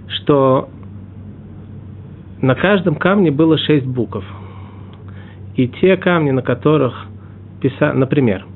что 0.07 0.69
на 2.41 2.55
каждом 2.55 2.95
камне 2.95 3.31
было 3.31 3.57
шесть 3.57 3.85
букв. 3.85 4.23
И 5.61 5.67
те 5.67 5.95
камни, 5.95 6.31
на 6.31 6.41
которых 6.41 7.05
писали, 7.61 7.95
например, 7.95 8.47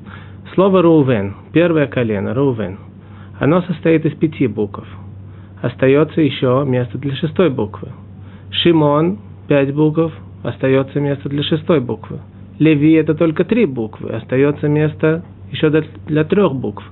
слово 0.56 0.82
Рувен, 0.82 1.36
первое 1.54 1.86
колено, 1.86 2.34
Рувен, 2.34 2.80
оно 3.40 3.62
состоит 3.62 4.08
из 4.08 4.14
пяти 4.14 4.48
букв. 4.48 4.84
Остается 5.62 6.22
еще 6.22 6.64
место 6.66 6.98
для 6.98 7.14
шестой 7.16 7.52
буквы. 7.52 7.90
Шимон, 8.50 9.20
пять 9.48 9.72
букв, 9.72 10.12
остается 10.42 11.00
место 11.00 11.30
для 11.30 11.44
шестой 11.44 11.80
буквы. 11.80 12.22
Леви 12.58 12.94
это 12.94 13.14
только 13.14 13.44
три 13.46 13.68
буквы, 13.68 14.10
остается 14.10 14.68
место 14.68 15.24
еще 15.52 15.70
для, 15.70 15.84
для 16.08 16.24
трех 16.24 16.56
букв. 16.56 16.84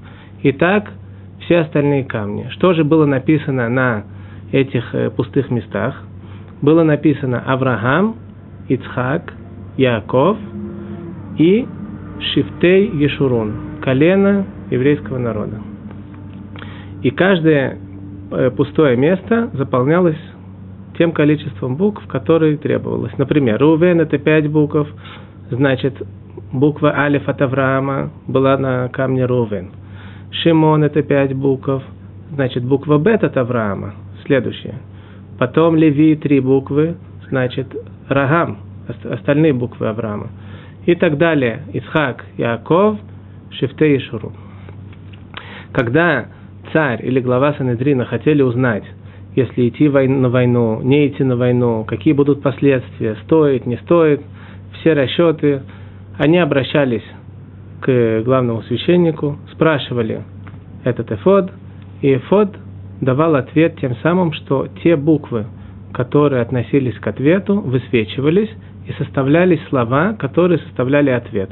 Итак, 0.43 0.91
все 1.39 1.61
остальные 1.61 2.03
камни. 2.03 2.49
Что 2.51 2.73
же 2.73 2.83
было 2.83 3.07
написано 3.07 3.67
на 3.67 4.03
этих 4.51 4.93
э, 4.93 5.09
пустых 5.09 5.49
местах? 5.49 6.03
Было 6.61 6.83
написано 6.83 7.39
Авраам, 7.47 8.17
Ицхак, 8.67 9.33
Яков 9.77 10.37
и 11.37 11.67
Шифтей 12.19 12.89
Ешурун, 12.89 13.53
колено 13.81 14.45
еврейского 14.69 15.17
народа. 15.17 15.61
И 17.01 17.09
каждое 17.09 17.77
э, 18.31 18.51
пустое 18.51 18.95
место 18.95 19.49
заполнялось 19.53 20.19
тем 20.97 21.11
количеством 21.11 21.75
букв, 21.75 22.05
которые 22.07 22.57
требовалось. 22.57 23.17
Например, 23.17 23.59
Рувен 23.59 23.99
это 23.99 24.17
пять 24.17 24.49
букв, 24.49 24.87
Значит, 25.49 26.01
буква 26.51 26.97
Алиф 26.97 27.27
от 27.27 27.41
Авраама 27.41 28.11
была 28.27 28.57
на 28.57 28.89
камне 28.89 29.25
Рувен. 29.25 29.71
Шимон 30.31 30.83
это 30.83 31.03
пять 31.03 31.33
букв. 31.33 31.83
Значит, 32.31 32.63
буква 32.63 32.97
Бет 32.97 33.23
от 33.23 33.37
Авраама. 33.37 33.93
Следующая. 34.25 34.75
Потом 35.37 35.75
Леви 35.75 36.15
три 36.15 36.39
буквы, 36.39 36.95
значит 37.29 37.67
Рагам, 38.07 38.57
остальные 38.87 39.53
буквы 39.53 39.87
Авраама. 39.87 40.29
И 40.85 40.95
так 40.95 41.17
далее. 41.17 41.61
Исхак, 41.73 42.25
Яков, 42.37 42.97
Шифте 43.51 43.95
и 43.95 43.99
Шуру. 43.99 44.33
Когда 45.71 46.27
царь 46.71 47.05
или 47.05 47.19
глава 47.19 47.53
Санедрина 47.53 48.05
хотели 48.05 48.41
узнать, 48.41 48.83
если 49.35 49.67
идти 49.67 49.89
на 49.89 50.29
войну, 50.29 50.81
не 50.81 51.07
идти 51.07 51.23
на 51.23 51.35
войну, 51.35 51.85
какие 51.85 52.13
будут 52.13 52.41
последствия, 52.41 53.15
стоит, 53.23 53.65
не 53.65 53.77
стоит, 53.77 54.21
все 54.73 54.93
расчеты, 54.93 55.61
они 56.17 56.37
обращались 56.37 57.03
к 57.81 58.21
главному 58.23 58.61
священнику, 58.63 59.37
спрашивали 59.51 60.21
этот 60.83 61.11
эфод, 61.11 61.51
и 62.01 62.15
эфод 62.15 62.55
давал 63.01 63.35
ответ 63.35 63.77
тем 63.79 63.95
самым, 63.97 64.33
что 64.33 64.67
те 64.83 64.95
буквы, 64.95 65.45
которые 65.93 66.41
относились 66.41 66.97
к 66.99 67.07
ответу, 67.07 67.59
высвечивались 67.59 68.49
и 68.87 68.93
составлялись 68.93 69.61
слова, 69.69 70.13
которые 70.13 70.59
составляли 70.59 71.09
ответ. 71.09 71.49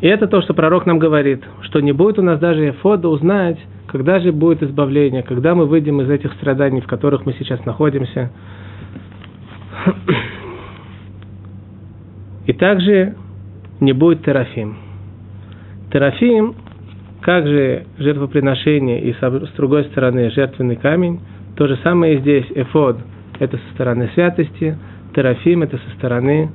И 0.00 0.06
это 0.06 0.26
то, 0.26 0.42
что 0.42 0.52
пророк 0.52 0.84
нам 0.84 0.98
говорит, 0.98 1.44
что 1.62 1.80
не 1.80 1.92
будет 1.92 2.18
у 2.18 2.22
нас 2.22 2.38
даже 2.40 2.70
эфода 2.70 3.08
узнать, 3.08 3.58
когда 3.86 4.18
же 4.18 4.32
будет 4.32 4.62
избавление, 4.62 5.22
когда 5.22 5.54
мы 5.54 5.66
выйдем 5.66 6.00
из 6.00 6.10
этих 6.10 6.32
страданий, 6.34 6.80
в 6.80 6.86
которых 6.86 7.24
мы 7.24 7.34
сейчас 7.34 7.64
находимся. 7.64 8.30
И 12.46 12.52
также 12.52 13.14
не 13.80 13.92
будет 13.92 14.24
терафим. 14.24 14.76
Терафим, 15.92 16.56
как 17.20 17.46
же 17.46 17.86
жертвоприношение 17.98 19.02
и 19.02 19.12
с 19.12 19.52
другой 19.56 19.84
стороны 19.84 20.30
жертвенный 20.30 20.76
камень, 20.76 21.20
то 21.56 21.68
же 21.68 21.76
самое 21.84 22.14
и 22.14 22.18
здесь. 22.18 22.46
Эфод– 22.56 22.98
это 23.38 23.56
со 23.56 23.74
стороны 23.74 24.10
святости, 24.14 24.76
терафим– 25.14 25.62
это 25.64 25.78
со 25.78 25.90
стороны 25.96 26.50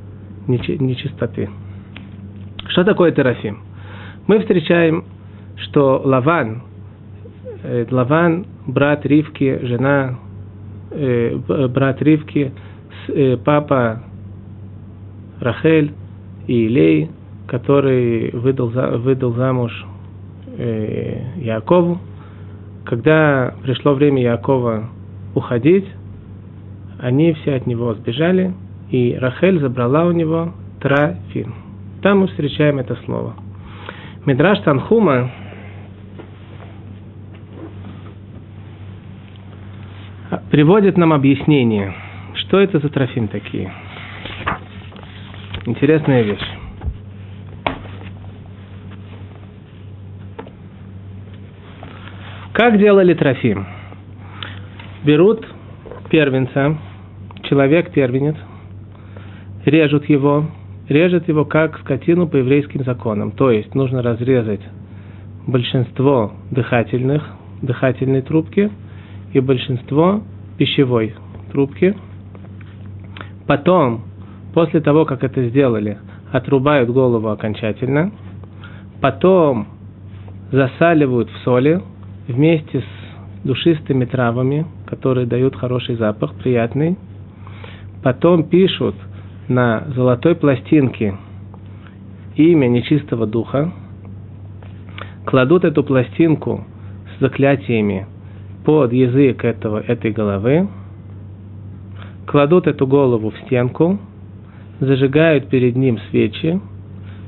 нечистоты. 0.47 1.49
Что 2.69 2.83
такое 2.83 3.11
терафим? 3.11 3.59
Мы 4.27 4.39
встречаем, 4.39 5.05
что 5.57 6.01
Лаван, 6.03 6.63
э, 7.63 7.85
Лаван, 7.89 8.45
брат 8.65 9.05
Ривки, 9.05 9.59
жена, 9.63 10.19
э, 10.91 11.37
брат 11.69 12.01
Ривки, 12.01 12.51
э, 13.07 13.37
папа 13.37 14.03
Рахель 15.39 15.93
и 16.47 16.67
Илей, 16.67 17.09
который 17.47 18.31
выдал, 18.31 18.67
выдал 18.99 19.33
замуж 19.33 19.85
Якову. 21.37 21.99
Когда 22.83 23.53
пришло 23.61 23.93
время 23.93 24.23
Якова 24.23 24.89
уходить, 25.35 25.85
они 26.99 27.33
все 27.33 27.55
от 27.55 27.67
него 27.67 27.93
сбежали, 27.93 28.53
и 28.89 29.15
Рахель 29.19 29.59
забрала 29.59 30.05
у 30.05 30.11
него 30.11 30.53
трафим. 30.81 31.53
Там 32.01 32.19
мы 32.19 32.27
встречаем 32.27 32.79
это 32.79 32.95
слово. 33.05 33.35
Мидраш 34.25 34.59
Танхума 34.59 35.31
приводит 40.51 40.97
нам 40.97 41.13
объяснение, 41.13 41.93
что 42.35 42.59
это 42.59 42.79
за 42.79 42.89
трофим 42.89 43.27
такие. 43.27 43.71
Интересная 45.65 46.23
вещь. 46.23 46.47
Как 52.53 52.79
делали 52.79 53.13
трофим? 53.13 53.67
Берут 55.03 55.45
первенца, 56.09 56.77
человек 57.49 57.91
первенец, 57.91 58.35
режут 59.65 60.07
его, 60.09 60.45
режет 60.87 61.27
его 61.27 61.45
как 61.45 61.79
скотину 61.79 62.27
по 62.27 62.37
еврейским 62.37 62.83
законам. 62.83 63.31
То 63.31 63.51
есть 63.51 63.73
нужно 63.75 64.01
разрезать 64.01 64.61
большинство 65.45 66.33
дыхательных, 66.51 67.23
дыхательной 67.61 68.21
трубки 68.21 68.69
и 69.33 69.39
большинство 69.39 70.21
пищевой 70.57 71.13
трубки. 71.51 71.95
Потом, 73.47 74.03
после 74.53 74.81
того, 74.81 75.05
как 75.05 75.23
это 75.23 75.47
сделали, 75.49 75.97
отрубают 76.31 76.89
голову 76.89 77.29
окончательно. 77.29 78.11
Потом 79.01 79.67
засаливают 80.51 81.29
в 81.29 81.37
соли 81.43 81.81
вместе 82.27 82.81
с 82.81 83.45
душистыми 83.45 84.05
травами, 84.05 84.65
которые 84.85 85.25
дают 85.25 85.55
хороший 85.55 85.95
запах, 85.95 86.33
приятный. 86.35 86.97
Потом 88.07 88.43
пишут 88.43 88.95
на 89.49 89.83
золотой 89.93 90.33
пластинке 90.33 91.17
имя 92.37 92.67
нечистого 92.67 93.27
духа, 93.27 93.73
кладут 95.25 95.65
эту 95.65 95.83
пластинку 95.83 96.63
с 97.11 97.19
заклятиями 97.19 98.07
под 98.63 98.93
язык 98.93 99.43
этого, 99.43 99.81
этой 99.81 100.13
головы, 100.13 100.69
кладут 102.25 102.67
эту 102.67 102.87
голову 102.87 103.31
в 103.31 103.37
стенку, 103.39 103.99
зажигают 104.79 105.49
перед 105.49 105.75
ним 105.75 105.99
свечи, 106.09 106.61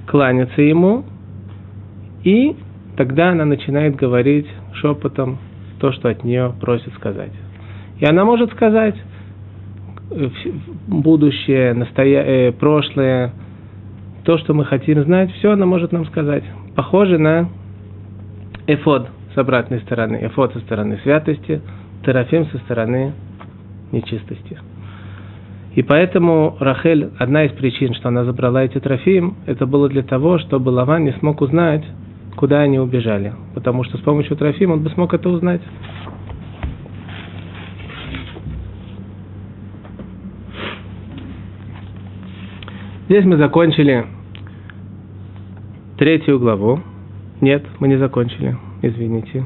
кланятся 0.07 0.61
ему, 0.61 1.03
и 2.23 2.55
тогда 2.95 3.31
она 3.31 3.43
начинает 3.43 3.97
говорить 3.97 4.47
шепотом 4.75 5.39
то, 5.81 5.91
что 5.91 6.07
от 6.07 6.23
нее 6.23 6.53
просят 6.61 6.93
сказать. 6.93 7.33
И 7.99 8.05
она 8.05 8.23
может 8.23 8.53
сказать, 8.53 8.95
будущее, 10.87 11.73
настоя... 11.73 12.23
э, 12.23 12.51
прошлое, 12.51 13.31
то, 14.23 14.37
что 14.37 14.53
мы 14.53 14.65
хотим 14.65 15.03
знать, 15.03 15.31
все 15.33 15.51
она 15.51 15.65
может 15.65 15.91
нам 15.91 16.05
сказать. 16.05 16.43
Похоже 16.75 17.17
на 17.17 17.49
эфод 18.67 19.09
с 19.33 19.37
обратной 19.37 19.79
стороны, 19.81 20.19
эфод 20.23 20.53
со 20.53 20.59
стороны 20.59 20.99
святости, 21.03 21.61
терафим 22.05 22.45
со 22.47 22.57
стороны 22.59 23.13
нечистости. 23.91 24.57
И 25.75 25.83
поэтому 25.83 26.57
Рахель, 26.59 27.09
одна 27.19 27.45
из 27.45 27.51
причин, 27.51 27.93
что 27.93 28.09
она 28.09 28.25
забрала 28.25 28.63
эти 28.63 28.79
трофим, 28.79 29.35
это 29.45 29.65
было 29.65 29.87
для 29.87 30.03
того, 30.03 30.39
чтобы 30.39 30.69
Лаван 30.69 31.05
не 31.05 31.11
смог 31.13 31.41
узнать, 31.41 31.85
куда 32.35 32.61
они 32.61 32.79
убежали. 32.79 33.33
Потому 33.53 33.83
что 33.83 33.97
с 33.97 34.01
помощью 34.01 34.35
трофим 34.35 34.71
он 34.71 34.83
бы 34.83 34.89
смог 34.89 35.13
это 35.13 35.29
узнать. 35.29 35.61
Здесь 43.09 43.25
мы 43.25 43.37
закончили 43.37 44.05
третью 45.97 46.37
главу. 46.37 46.79
Нет, 47.41 47.65
мы 47.79 47.87
не 47.87 47.97
закончили, 47.97 48.55
извините. 48.83 49.45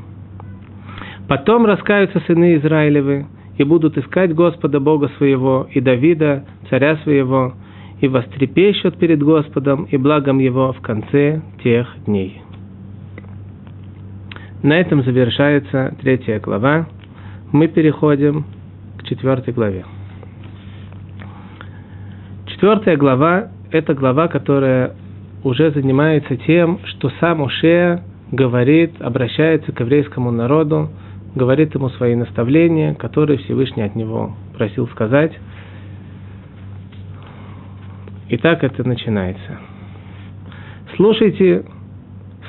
Потом 1.30 1.66
раскаются 1.66 2.20
сыны 2.28 2.58
Израилевы 2.58 3.26
и 3.58 3.64
будут 3.64 3.98
искать 3.98 4.36
Господа 4.36 4.82
Бога 4.82 5.10
своего 5.18 5.66
и 5.72 5.80
Давида, 5.80 6.44
царя 6.70 6.98
своего, 7.04 7.54
и 8.02 8.10
вострепещут 8.10 8.98
перед 8.98 9.24
Господом 9.24 9.86
и 9.86 9.96
благом 9.96 10.40
Его 10.40 10.74
в 10.74 10.82
конце 10.82 11.42
тех 11.64 11.88
дней. 12.06 12.42
На 14.62 14.78
этом 14.78 15.04
завершается 15.04 15.96
третья 16.02 16.42
глава. 16.42 16.90
Мы 17.54 17.70
переходим 17.70 18.44
к 18.98 19.04
четвертой 19.04 19.54
главе. 19.54 19.86
Четвертая 22.48 22.98
глава– 22.98 23.48
это 23.74 23.96
глава, 23.96 24.28
которая 24.28 24.94
уже 25.44 25.72
занимается 25.72 26.38
тем, 26.38 26.80
что 26.86 27.12
сам 27.20 27.42
Уше 27.42 28.04
говорит, 28.32 29.02
обращается 29.02 29.72
к 29.72 29.80
еврейскому 29.80 30.32
народу, 30.32 30.90
говорит 31.36 31.74
ему 31.74 31.90
свои 31.90 32.14
наставления, 32.14 32.94
которые 32.94 33.40
Всевышний 33.40 33.82
от 33.82 33.96
него 33.96 34.36
просил 34.56 34.88
сказать. 34.90 35.34
И 38.30 38.38
так 38.38 38.64
это 38.64 38.88
начинается. 38.88 39.60
Слушайте 40.96 41.66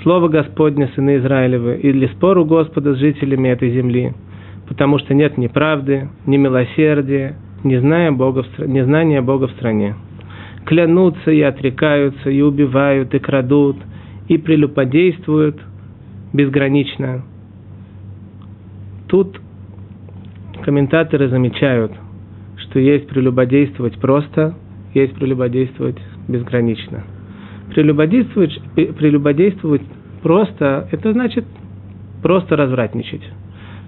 слово 0.02 0.28
Господне, 0.28 0.88
сыны 0.94 1.16
Израилевы, 1.16 1.76
или 1.76 2.06
спору 2.08 2.44
Господа 2.44 2.94
с 2.94 2.98
жителями 2.98 3.48
этой 3.48 3.70
земли, 3.70 4.12
потому 4.68 4.98
что 4.98 5.14
нет 5.14 5.38
ни 5.38 5.46
правды, 5.46 6.10
ни 6.26 6.37
милосердия, 6.37 7.37
не 7.64 7.80
зная 7.80 8.12
Бога 8.12 8.42
в, 8.42 8.58
незнания 8.68 9.22
Бога 9.22 9.48
в 9.48 9.52
стране. 9.52 9.94
Клянутся 10.66 11.31
и 11.31 11.40
отрекаются, 11.42 12.31
и 12.31 12.40
убивают, 12.40 13.14
и 13.14 13.18
крадут, 13.18 13.77
и 14.29 14.38
прелюбодействуют 14.38 15.61
безгранично. 16.33 17.22
Тут 19.09 19.40
комментаторы 20.62 21.29
замечают, 21.29 21.92
что 22.57 22.79
есть 22.79 23.07
прелюбодействовать 23.09 23.98
просто, 24.00 24.55
есть 24.94 25.14
прелюбодействовать 25.14 25.98
безгранично. 26.29 27.05
Прелюбодействовать, 27.74 28.61
прелюбодействовать 28.74 29.83
просто, 30.22 30.88
это 30.90 31.12
значит 31.12 31.44
просто 32.22 32.57
развратничать. 32.57 33.22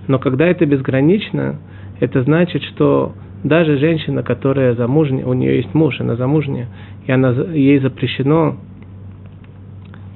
Но 0.08 0.18
когда 0.18 0.46
это 0.46 0.66
безгранично, 0.66 1.56
это 2.00 2.22
значит, 2.22 2.62
что 2.62 3.14
даже 3.46 3.78
женщина, 3.78 4.24
которая 4.24 4.74
замужняя, 4.74 5.24
у 5.24 5.32
нее 5.32 5.58
есть 5.58 5.72
муж, 5.72 6.00
она 6.00 6.16
замужняя, 6.16 6.66
и 7.06 7.12
она, 7.12 7.30
ей 7.30 7.78
запрещено 7.78 8.56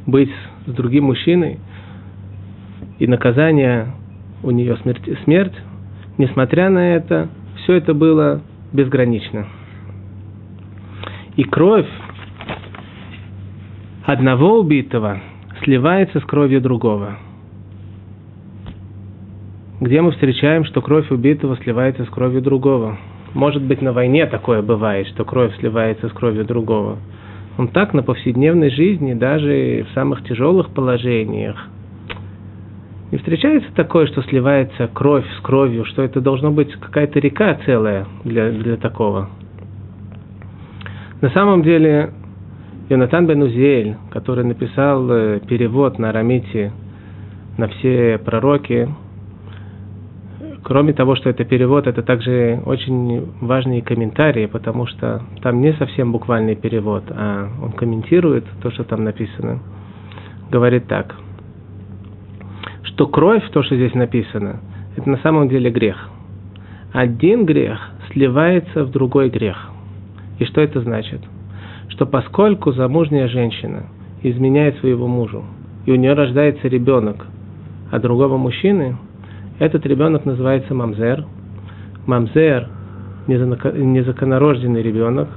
быть 0.05 0.33
с 0.67 0.73
другим 0.73 1.05
мужчиной, 1.05 1.59
и 2.99 3.07
наказание 3.07 3.93
у 4.43 4.51
нее 4.51 4.77
смерть, 4.79 5.09
смерть, 5.25 5.55
несмотря 6.19 6.71
на 6.71 6.97
это, 6.97 7.29
все 7.59 7.75
это 7.75 7.95
было 7.95 8.43
безгранично. 8.73 9.47
И 11.37 11.45
кровь 11.45 11.87
одного 14.07 14.59
убитого 14.59 15.21
сливается 15.63 16.19
с 16.19 16.25
кровью 16.25 16.61
другого. 16.61 17.19
Где 19.81 20.03
мы 20.03 20.11
встречаем, 20.11 20.65
что 20.65 20.83
кровь 20.83 21.11
убитого 21.13 21.57
сливается 21.59 22.05
с 22.05 22.09
кровью 22.09 22.43
другого? 22.43 22.99
Может 23.35 23.63
быть, 23.63 23.81
на 23.81 23.93
войне 23.93 24.27
такое 24.27 24.63
бывает, 24.63 25.07
что 25.09 25.25
кровь 25.25 25.57
сливается 25.59 26.09
с 26.09 26.13
кровью 26.13 26.45
другого. 26.45 26.99
Он 27.59 27.69
так 27.69 27.95
на 27.95 28.03
повседневной 28.03 28.71
жизни, 28.71 29.15
даже 29.15 29.87
в 29.89 29.95
самых 29.95 30.25
тяжелых 30.25 30.71
положениях, 30.71 31.69
не 33.13 33.19
встречается 33.19 33.69
такое, 33.75 34.07
что 34.07 34.23
сливается 34.23 34.89
кровь 34.93 35.25
с 35.37 35.41
кровью, 35.41 35.85
что 35.85 36.03
это 36.03 36.21
должно 36.21 36.53
быть 36.53 36.73
какая-то 36.77 37.19
река 37.19 37.59
целая 37.67 38.07
для, 38.25 38.51
для 38.53 38.77
такого. 38.77 39.29
На 41.21 41.29
самом 41.31 41.63
деле, 41.63 42.13
Йонатан 42.89 43.27
бен 43.27 43.43
Узиэль, 43.43 43.97
который 44.11 44.45
написал 44.45 45.11
э, 45.11 45.41
перевод 45.41 45.99
на 45.99 46.11
арамите 46.11 46.73
на 47.59 47.67
все 47.69 48.19
пророки, 48.25 48.89
кроме 50.63 50.93
того, 50.93 51.17
что 51.17 51.31
это 51.31 51.45
перевод, 51.45 51.87
это 51.87 52.03
также 52.03 52.61
очень 52.67 53.33
важные 53.41 53.83
комментарии, 53.83 54.47
потому 54.47 54.87
что 54.87 55.23
там 55.43 55.61
не 55.61 55.73
совсем 55.75 56.13
буквальный 56.13 56.57
перевод, 56.57 57.05
а 57.11 57.49
он 57.63 57.73
комментирует 57.73 58.45
то, 58.63 58.71
что 58.71 58.85
там 58.85 59.05
написано. 59.05 59.61
Говорит 60.51 60.87
так– 60.87 61.17
что 63.01 63.07
кровь, 63.07 63.43
то, 63.53 63.63
что 63.63 63.77
здесь 63.77 63.95
написано, 63.95 64.61
это 64.95 65.09
на 65.09 65.17
самом 65.19 65.49
деле 65.49 65.71
грех. 65.71 66.11
Один 66.93 67.47
грех 67.47 67.79
сливается 68.11 68.85
в 68.85 68.91
другой 68.91 69.31
грех. 69.31 69.71
И 70.39 70.45
что 70.45 70.61
это 70.61 70.83
значит? 70.83 71.23
Что 71.89 72.05
поскольку 72.05 72.73
замужняя 72.73 73.27
женщина 73.29 73.85
изменяет 74.23 74.79
своего 74.81 75.07
мужу, 75.07 75.45
и 75.87 75.93
у 75.93 75.95
нее 75.95 76.13
рождается 76.13 76.69
ребенок 76.69 77.27
от 77.91 78.03
другого 78.03 78.37
мужчины, 78.37 78.99
этот 79.61 79.87
ребенок 79.87 80.25
называется 80.25 80.75
мамзер. 80.75 81.25
Мамзер– 82.07 82.69
незаконорожденный 83.29 84.83
ребенок, 84.83 85.29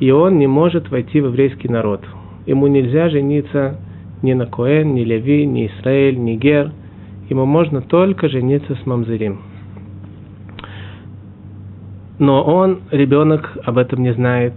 и 0.00 0.10
он 0.10 0.38
не 0.38 0.48
может 0.48 0.90
войти 0.90 1.20
в 1.20 1.26
еврейский 1.26 1.68
народ. 1.68 2.04
Ему 2.46 2.66
нельзя 2.66 3.08
жениться 3.08 3.78
ни 4.22 4.32
на 4.32 4.46
Коэн, 4.46 4.94
ни 4.94 5.02
Леви, 5.04 5.46
ни 5.46 5.66
Израиль, 5.68 6.18
ни 6.18 6.34
Гер– 6.34 6.72
ему 7.28 7.44
можно 7.44 7.82
только 7.82 8.28
жениться 8.28 8.74
с 8.74 8.86
мамзерим. 8.86 9.40
Но 12.18 12.42
он, 12.42 12.80
ребенок, 12.90 13.56
об 13.64 13.78
этом 13.78 14.02
не 14.02 14.12
знает. 14.12 14.54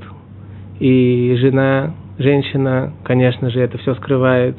И 0.80 1.36
жена, 1.40 1.94
женщина, 2.18 2.94
конечно 3.04 3.50
же, 3.50 3.60
это 3.60 3.78
все 3.78 3.94
скрывает. 3.96 4.56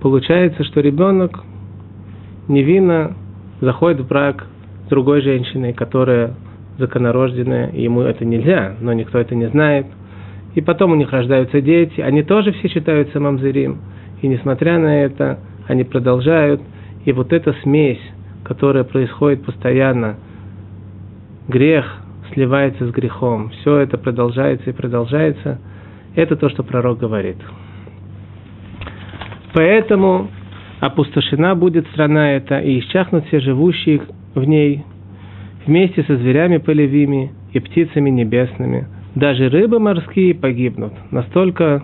Получается, 0.00 0.64
что 0.64 0.80
ребенок 0.80 1.44
невинно 2.48 3.14
заходит 3.60 4.00
в 4.00 4.08
брак 4.08 4.46
с 4.86 4.88
другой 4.88 5.20
женщиной, 5.22 5.72
которая 5.72 6.34
законорожденная, 6.78 7.72
ему 7.72 8.02
это 8.02 8.24
нельзя, 8.24 8.74
но 8.80 8.92
никто 8.92 9.18
это 9.18 9.34
не 9.34 9.48
знает. 9.48 9.86
И 10.54 10.60
потом 10.60 10.92
у 10.92 10.94
них 10.94 11.10
рождаются 11.12 11.60
дети, 11.60 12.00
они 12.00 12.22
тоже 12.22 12.52
все 12.52 12.68
считаются 12.68 13.20
мамзерим. 13.20 13.78
И 14.22 14.28
несмотря 14.28 14.78
на 14.78 15.02
это, 15.02 15.38
они 15.66 15.84
продолжают– 15.84 16.60
и 17.08 17.12
вот 17.12 17.32
эта 17.32 17.54
смесь, 17.62 18.02
которая 18.44 18.84
происходит 18.84 19.42
постоянно, 19.42 20.16
грех 21.48 21.86
сливается 22.34 22.86
с 22.86 22.90
грехом, 22.90 23.48
все 23.48 23.78
это 23.78 23.96
продолжается 23.96 24.68
и 24.68 24.74
продолжается, 24.74 25.58
это 26.14 26.36
то, 26.36 26.50
что 26.50 26.62
пророк 26.62 26.98
говорит. 26.98 27.38
Поэтому 29.54 30.28
опустошена 30.80 31.54
будет 31.54 31.86
страна 31.88 32.32
эта, 32.32 32.58
и 32.58 32.78
исчахнут 32.80 33.26
все 33.26 33.40
живущие 33.40 34.02
в 34.34 34.44
ней, 34.44 34.84
вместе 35.66 36.02
со 36.04 36.16
зверями 36.16 36.58
полевыми 36.58 37.32
и 37.52 37.60
птицами 37.60 38.10
небесными. 38.10 38.86
Даже 39.14 39.48
рыбы 39.48 39.78
морские 39.80 40.34
погибнут. 40.34 40.92
Настолько 41.10 41.82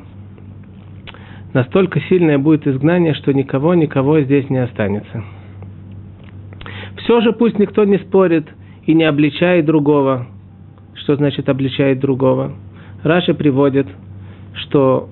настолько 1.53 2.01
сильное 2.01 2.39
будет 2.39 2.67
изгнание, 2.67 3.15
что 3.15 3.33
никого, 3.33 3.75
никого 3.75 4.21
здесь 4.21 4.51
не 4.51 4.59
останется. 4.59 5.25
Все 6.99 7.21
же 7.21 7.33
пусть 7.33 7.59
никто 7.59 7.85
не 7.85 7.99
спорит 7.99 8.47
и 8.87 8.95
не 8.95 9.05
обличает 9.05 9.65
другого. 9.65 10.27
Что 10.95 11.17
значит 11.17 11.49
обличает 11.49 12.01
другого? 12.01 12.53
Раша 13.03 13.35
приводит, 13.35 13.87
что 14.55 15.09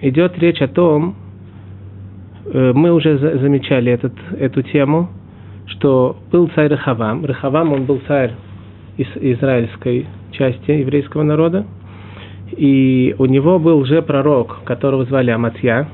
идет 0.00 0.38
речь 0.38 0.60
о 0.62 0.68
том, 0.68 1.16
мы 2.52 2.92
уже 2.92 3.18
замечали 3.18 3.92
этот, 3.92 4.14
эту 4.38 4.62
тему, 4.62 5.08
что 5.66 6.16
был 6.32 6.50
царь 6.54 6.68
Рахавам. 6.68 7.24
Рахавам, 7.24 7.72
он 7.72 7.84
был 7.84 8.00
царь 8.06 8.32
из 8.96 9.06
израильской 9.16 10.06
части 10.32 10.70
еврейского 10.70 11.22
народа– 11.22 11.66
и 12.56 13.14
у 13.18 13.26
него 13.26 13.58
был 13.58 13.84
же 13.84 14.02
пророк, 14.02 14.60
которого 14.64 15.04
звали 15.04 15.30
Аматья. 15.30 15.88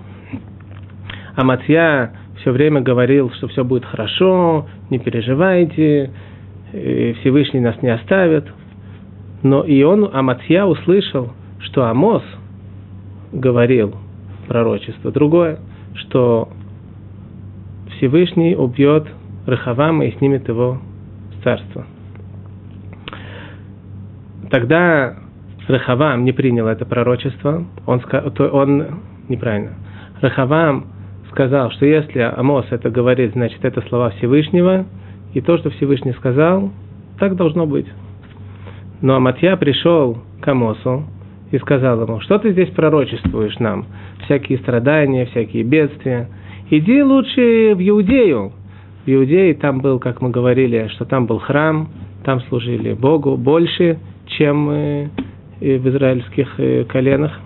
Аматья 1.34 2.12
все 2.40 2.50
время 2.50 2.80
говорил, 2.80 3.30
что 3.32 3.48
все 3.48 3.64
будет 3.64 3.84
хорошо, 3.84 4.66
не 4.90 4.98
переживайте, 4.98 6.10
Всевышний 6.72 7.60
нас 7.60 7.80
не 7.82 7.90
оставит. 7.90 8.46
Но 9.42 9.62
и 9.62 9.82
он, 9.82 10.10
Аматья, 10.12 10.64
услышал, 10.64 11.32
что 11.60 11.84
Амос 11.84 12.22
говорил 13.32 13.94
пророчество 14.48 15.10
другое, 15.10 15.58
что 15.96 16.48
Всевышний 17.96 18.54
убьет 18.54 19.06
Рахавама 19.46 20.06
и 20.06 20.16
снимет 20.18 20.48
его 20.48 20.78
с 21.38 21.42
царства. 21.42 21.86
Тогда 24.50 25.16
Рахавам 25.68 26.24
не 26.24 26.32
принял 26.32 26.66
это 26.66 26.84
пророчество, 26.84 27.64
он, 27.86 28.00
то 28.00 28.48
он 28.48 29.00
неправильно. 29.28 29.72
Рахавам 30.20 30.86
сказал, 31.30 31.70
что 31.72 31.86
если 31.86 32.20
Амос 32.20 32.66
это 32.70 32.90
говорит, 32.90 33.32
значит 33.32 33.64
это 33.64 33.80
слова 33.88 34.10
Всевышнего, 34.10 34.86
и 35.34 35.40
то, 35.40 35.58
что 35.58 35.70
Всевышний 35.70 36.12
сказал, 36.12 36.70
так 37.18 37.36
должно 37.36 37.66
быть. 37.66 37.86
Но 39.02 39.16
Аматья 39.16 39.56
пришел 39.56 40.18
к 40.40 40.48
Амосу 40.48 41.04
и 41.50 41.58
сказал 41.58 42.02
ему, 42.02 42.20
что 42.20 42.38
ты 42.38 42.52
здесь 42.52 42.70
пророчествуешь 42.70 43.58
нам? 43.58 43.86
Всякие 44.24 44.58
страдания, 44.58 45.26
всякие 45.26 45.62
бедствия. 45.62 46.28
Иди 46.70 47.02
лучше 47.02 47.74
в 47.74 47.88
Иудею. 47.88 48.52
В 49.04 49.08
Иудее 49.08 49.54
там 49.54 49.80
был, 49.80 49.98
как 49.98 50.20
мы 50.20 50.30
говорили, 50.30 50.88
что 50.94 51.04
там 51.04 51.26
был 51.26 51.38
храм, 51.38 51.88
там 52.24 52.40
служили 52.42 52.92
Богу 52.92 53.36
больше, 53.36 53.98
чем 54.26 54.68
э, 54.70 55.08
в 55.60 55.88
израильских 55.88 56.58
э, 56.58 56.84
коленах. 56.84 57.38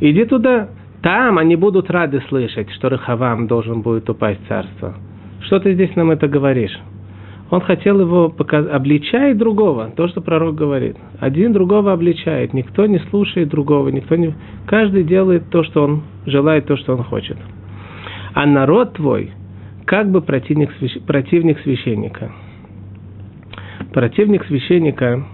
Иди 0.00 0.24
туда, 0.26 0.68
там 1.02 1.38
они 1.38 1.56
будут 1.56 1.90
рады 1.90 2.22
слышать, 2.28 2.70
что 2.72 2.88
Рахавам 2.88 3.46
должен 3.46 3.80
будет 3.82 4.08
упасть 4.10 4.40
царство. 4.48 4.94
Что 5.40 5.58
ты 5.60 5.74
здесь 5.74 5.94
нам 5.96 6.10
это 6.10 6.28
говоришь? 6.28 6.78
Он 7.50 7.60
хотел 7.60 8.00
его 8.00 8.28
показать, 8.28 8.72
обличает 8.72 9.38
другого, 9.38 9.90
то, 9.96 10.08
что 10.08 10.20
пророк 10.20 10.54
говорит. 10.54 10.96
Один 11.18 11.52
другого 11.52 11.92
обличает, 11.92 12.52
никто 12.52 12.86
не 12.86 12.98
слушает 13.10 13.48
другого, 13.48 13.88
никто 13.88 14.16
не... 14.16 14.34
Каждый 14.66 15.04
делает 15.04 15.48
то, 15.50 15.62
что 15.64 15.84
он 15.84 16.02
желает, 16.26 16.66
то, 16.66 16.76
что 16.76 16.94
он 16.94 17.04
хочет. 17.04 17.38
А 18.34 18.44
народ 18.44 18.94
твой, 18.94 19.32
как 19.86 20.10
бы 20.10 20.20
противник, 20.20 20.70
противник 21.06 21.58
священника. 21.60 22.32
Противник 23.92 24.44
священника 24.44 25.24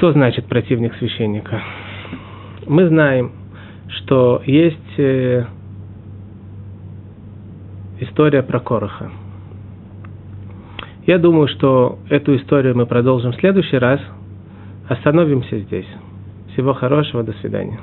что 0.00 0.12
значит 0.12 0.46
противник 0.46 0.94
священника? 0.94 1.62
Мы 2.66 2.88
знаем, 2.88 3.32
что 3.88 4.42
есть 4.46 4.98
э, 4.98 5.44
история 8.00 8.42
про 8.42 8.60
Короха. 8.60 9.10
Я 11.06 11.18
думаю, 11.18 11.48
что 11.48 11.98
эту 12.08 12.36
историю 12.36 12.76
мы 12.76 12.86
продолжим 12.86 13.32
в 13.32 13.36
следующий 13.36 13.78
раз. 13.78 14.00
Остановимся 14.88 15.58
здесь. 15.58 15.86
Всего 16.52 16.74
хорошего, 16.74 17.22
до 17.22 17.32
свидания. 17.34 17.78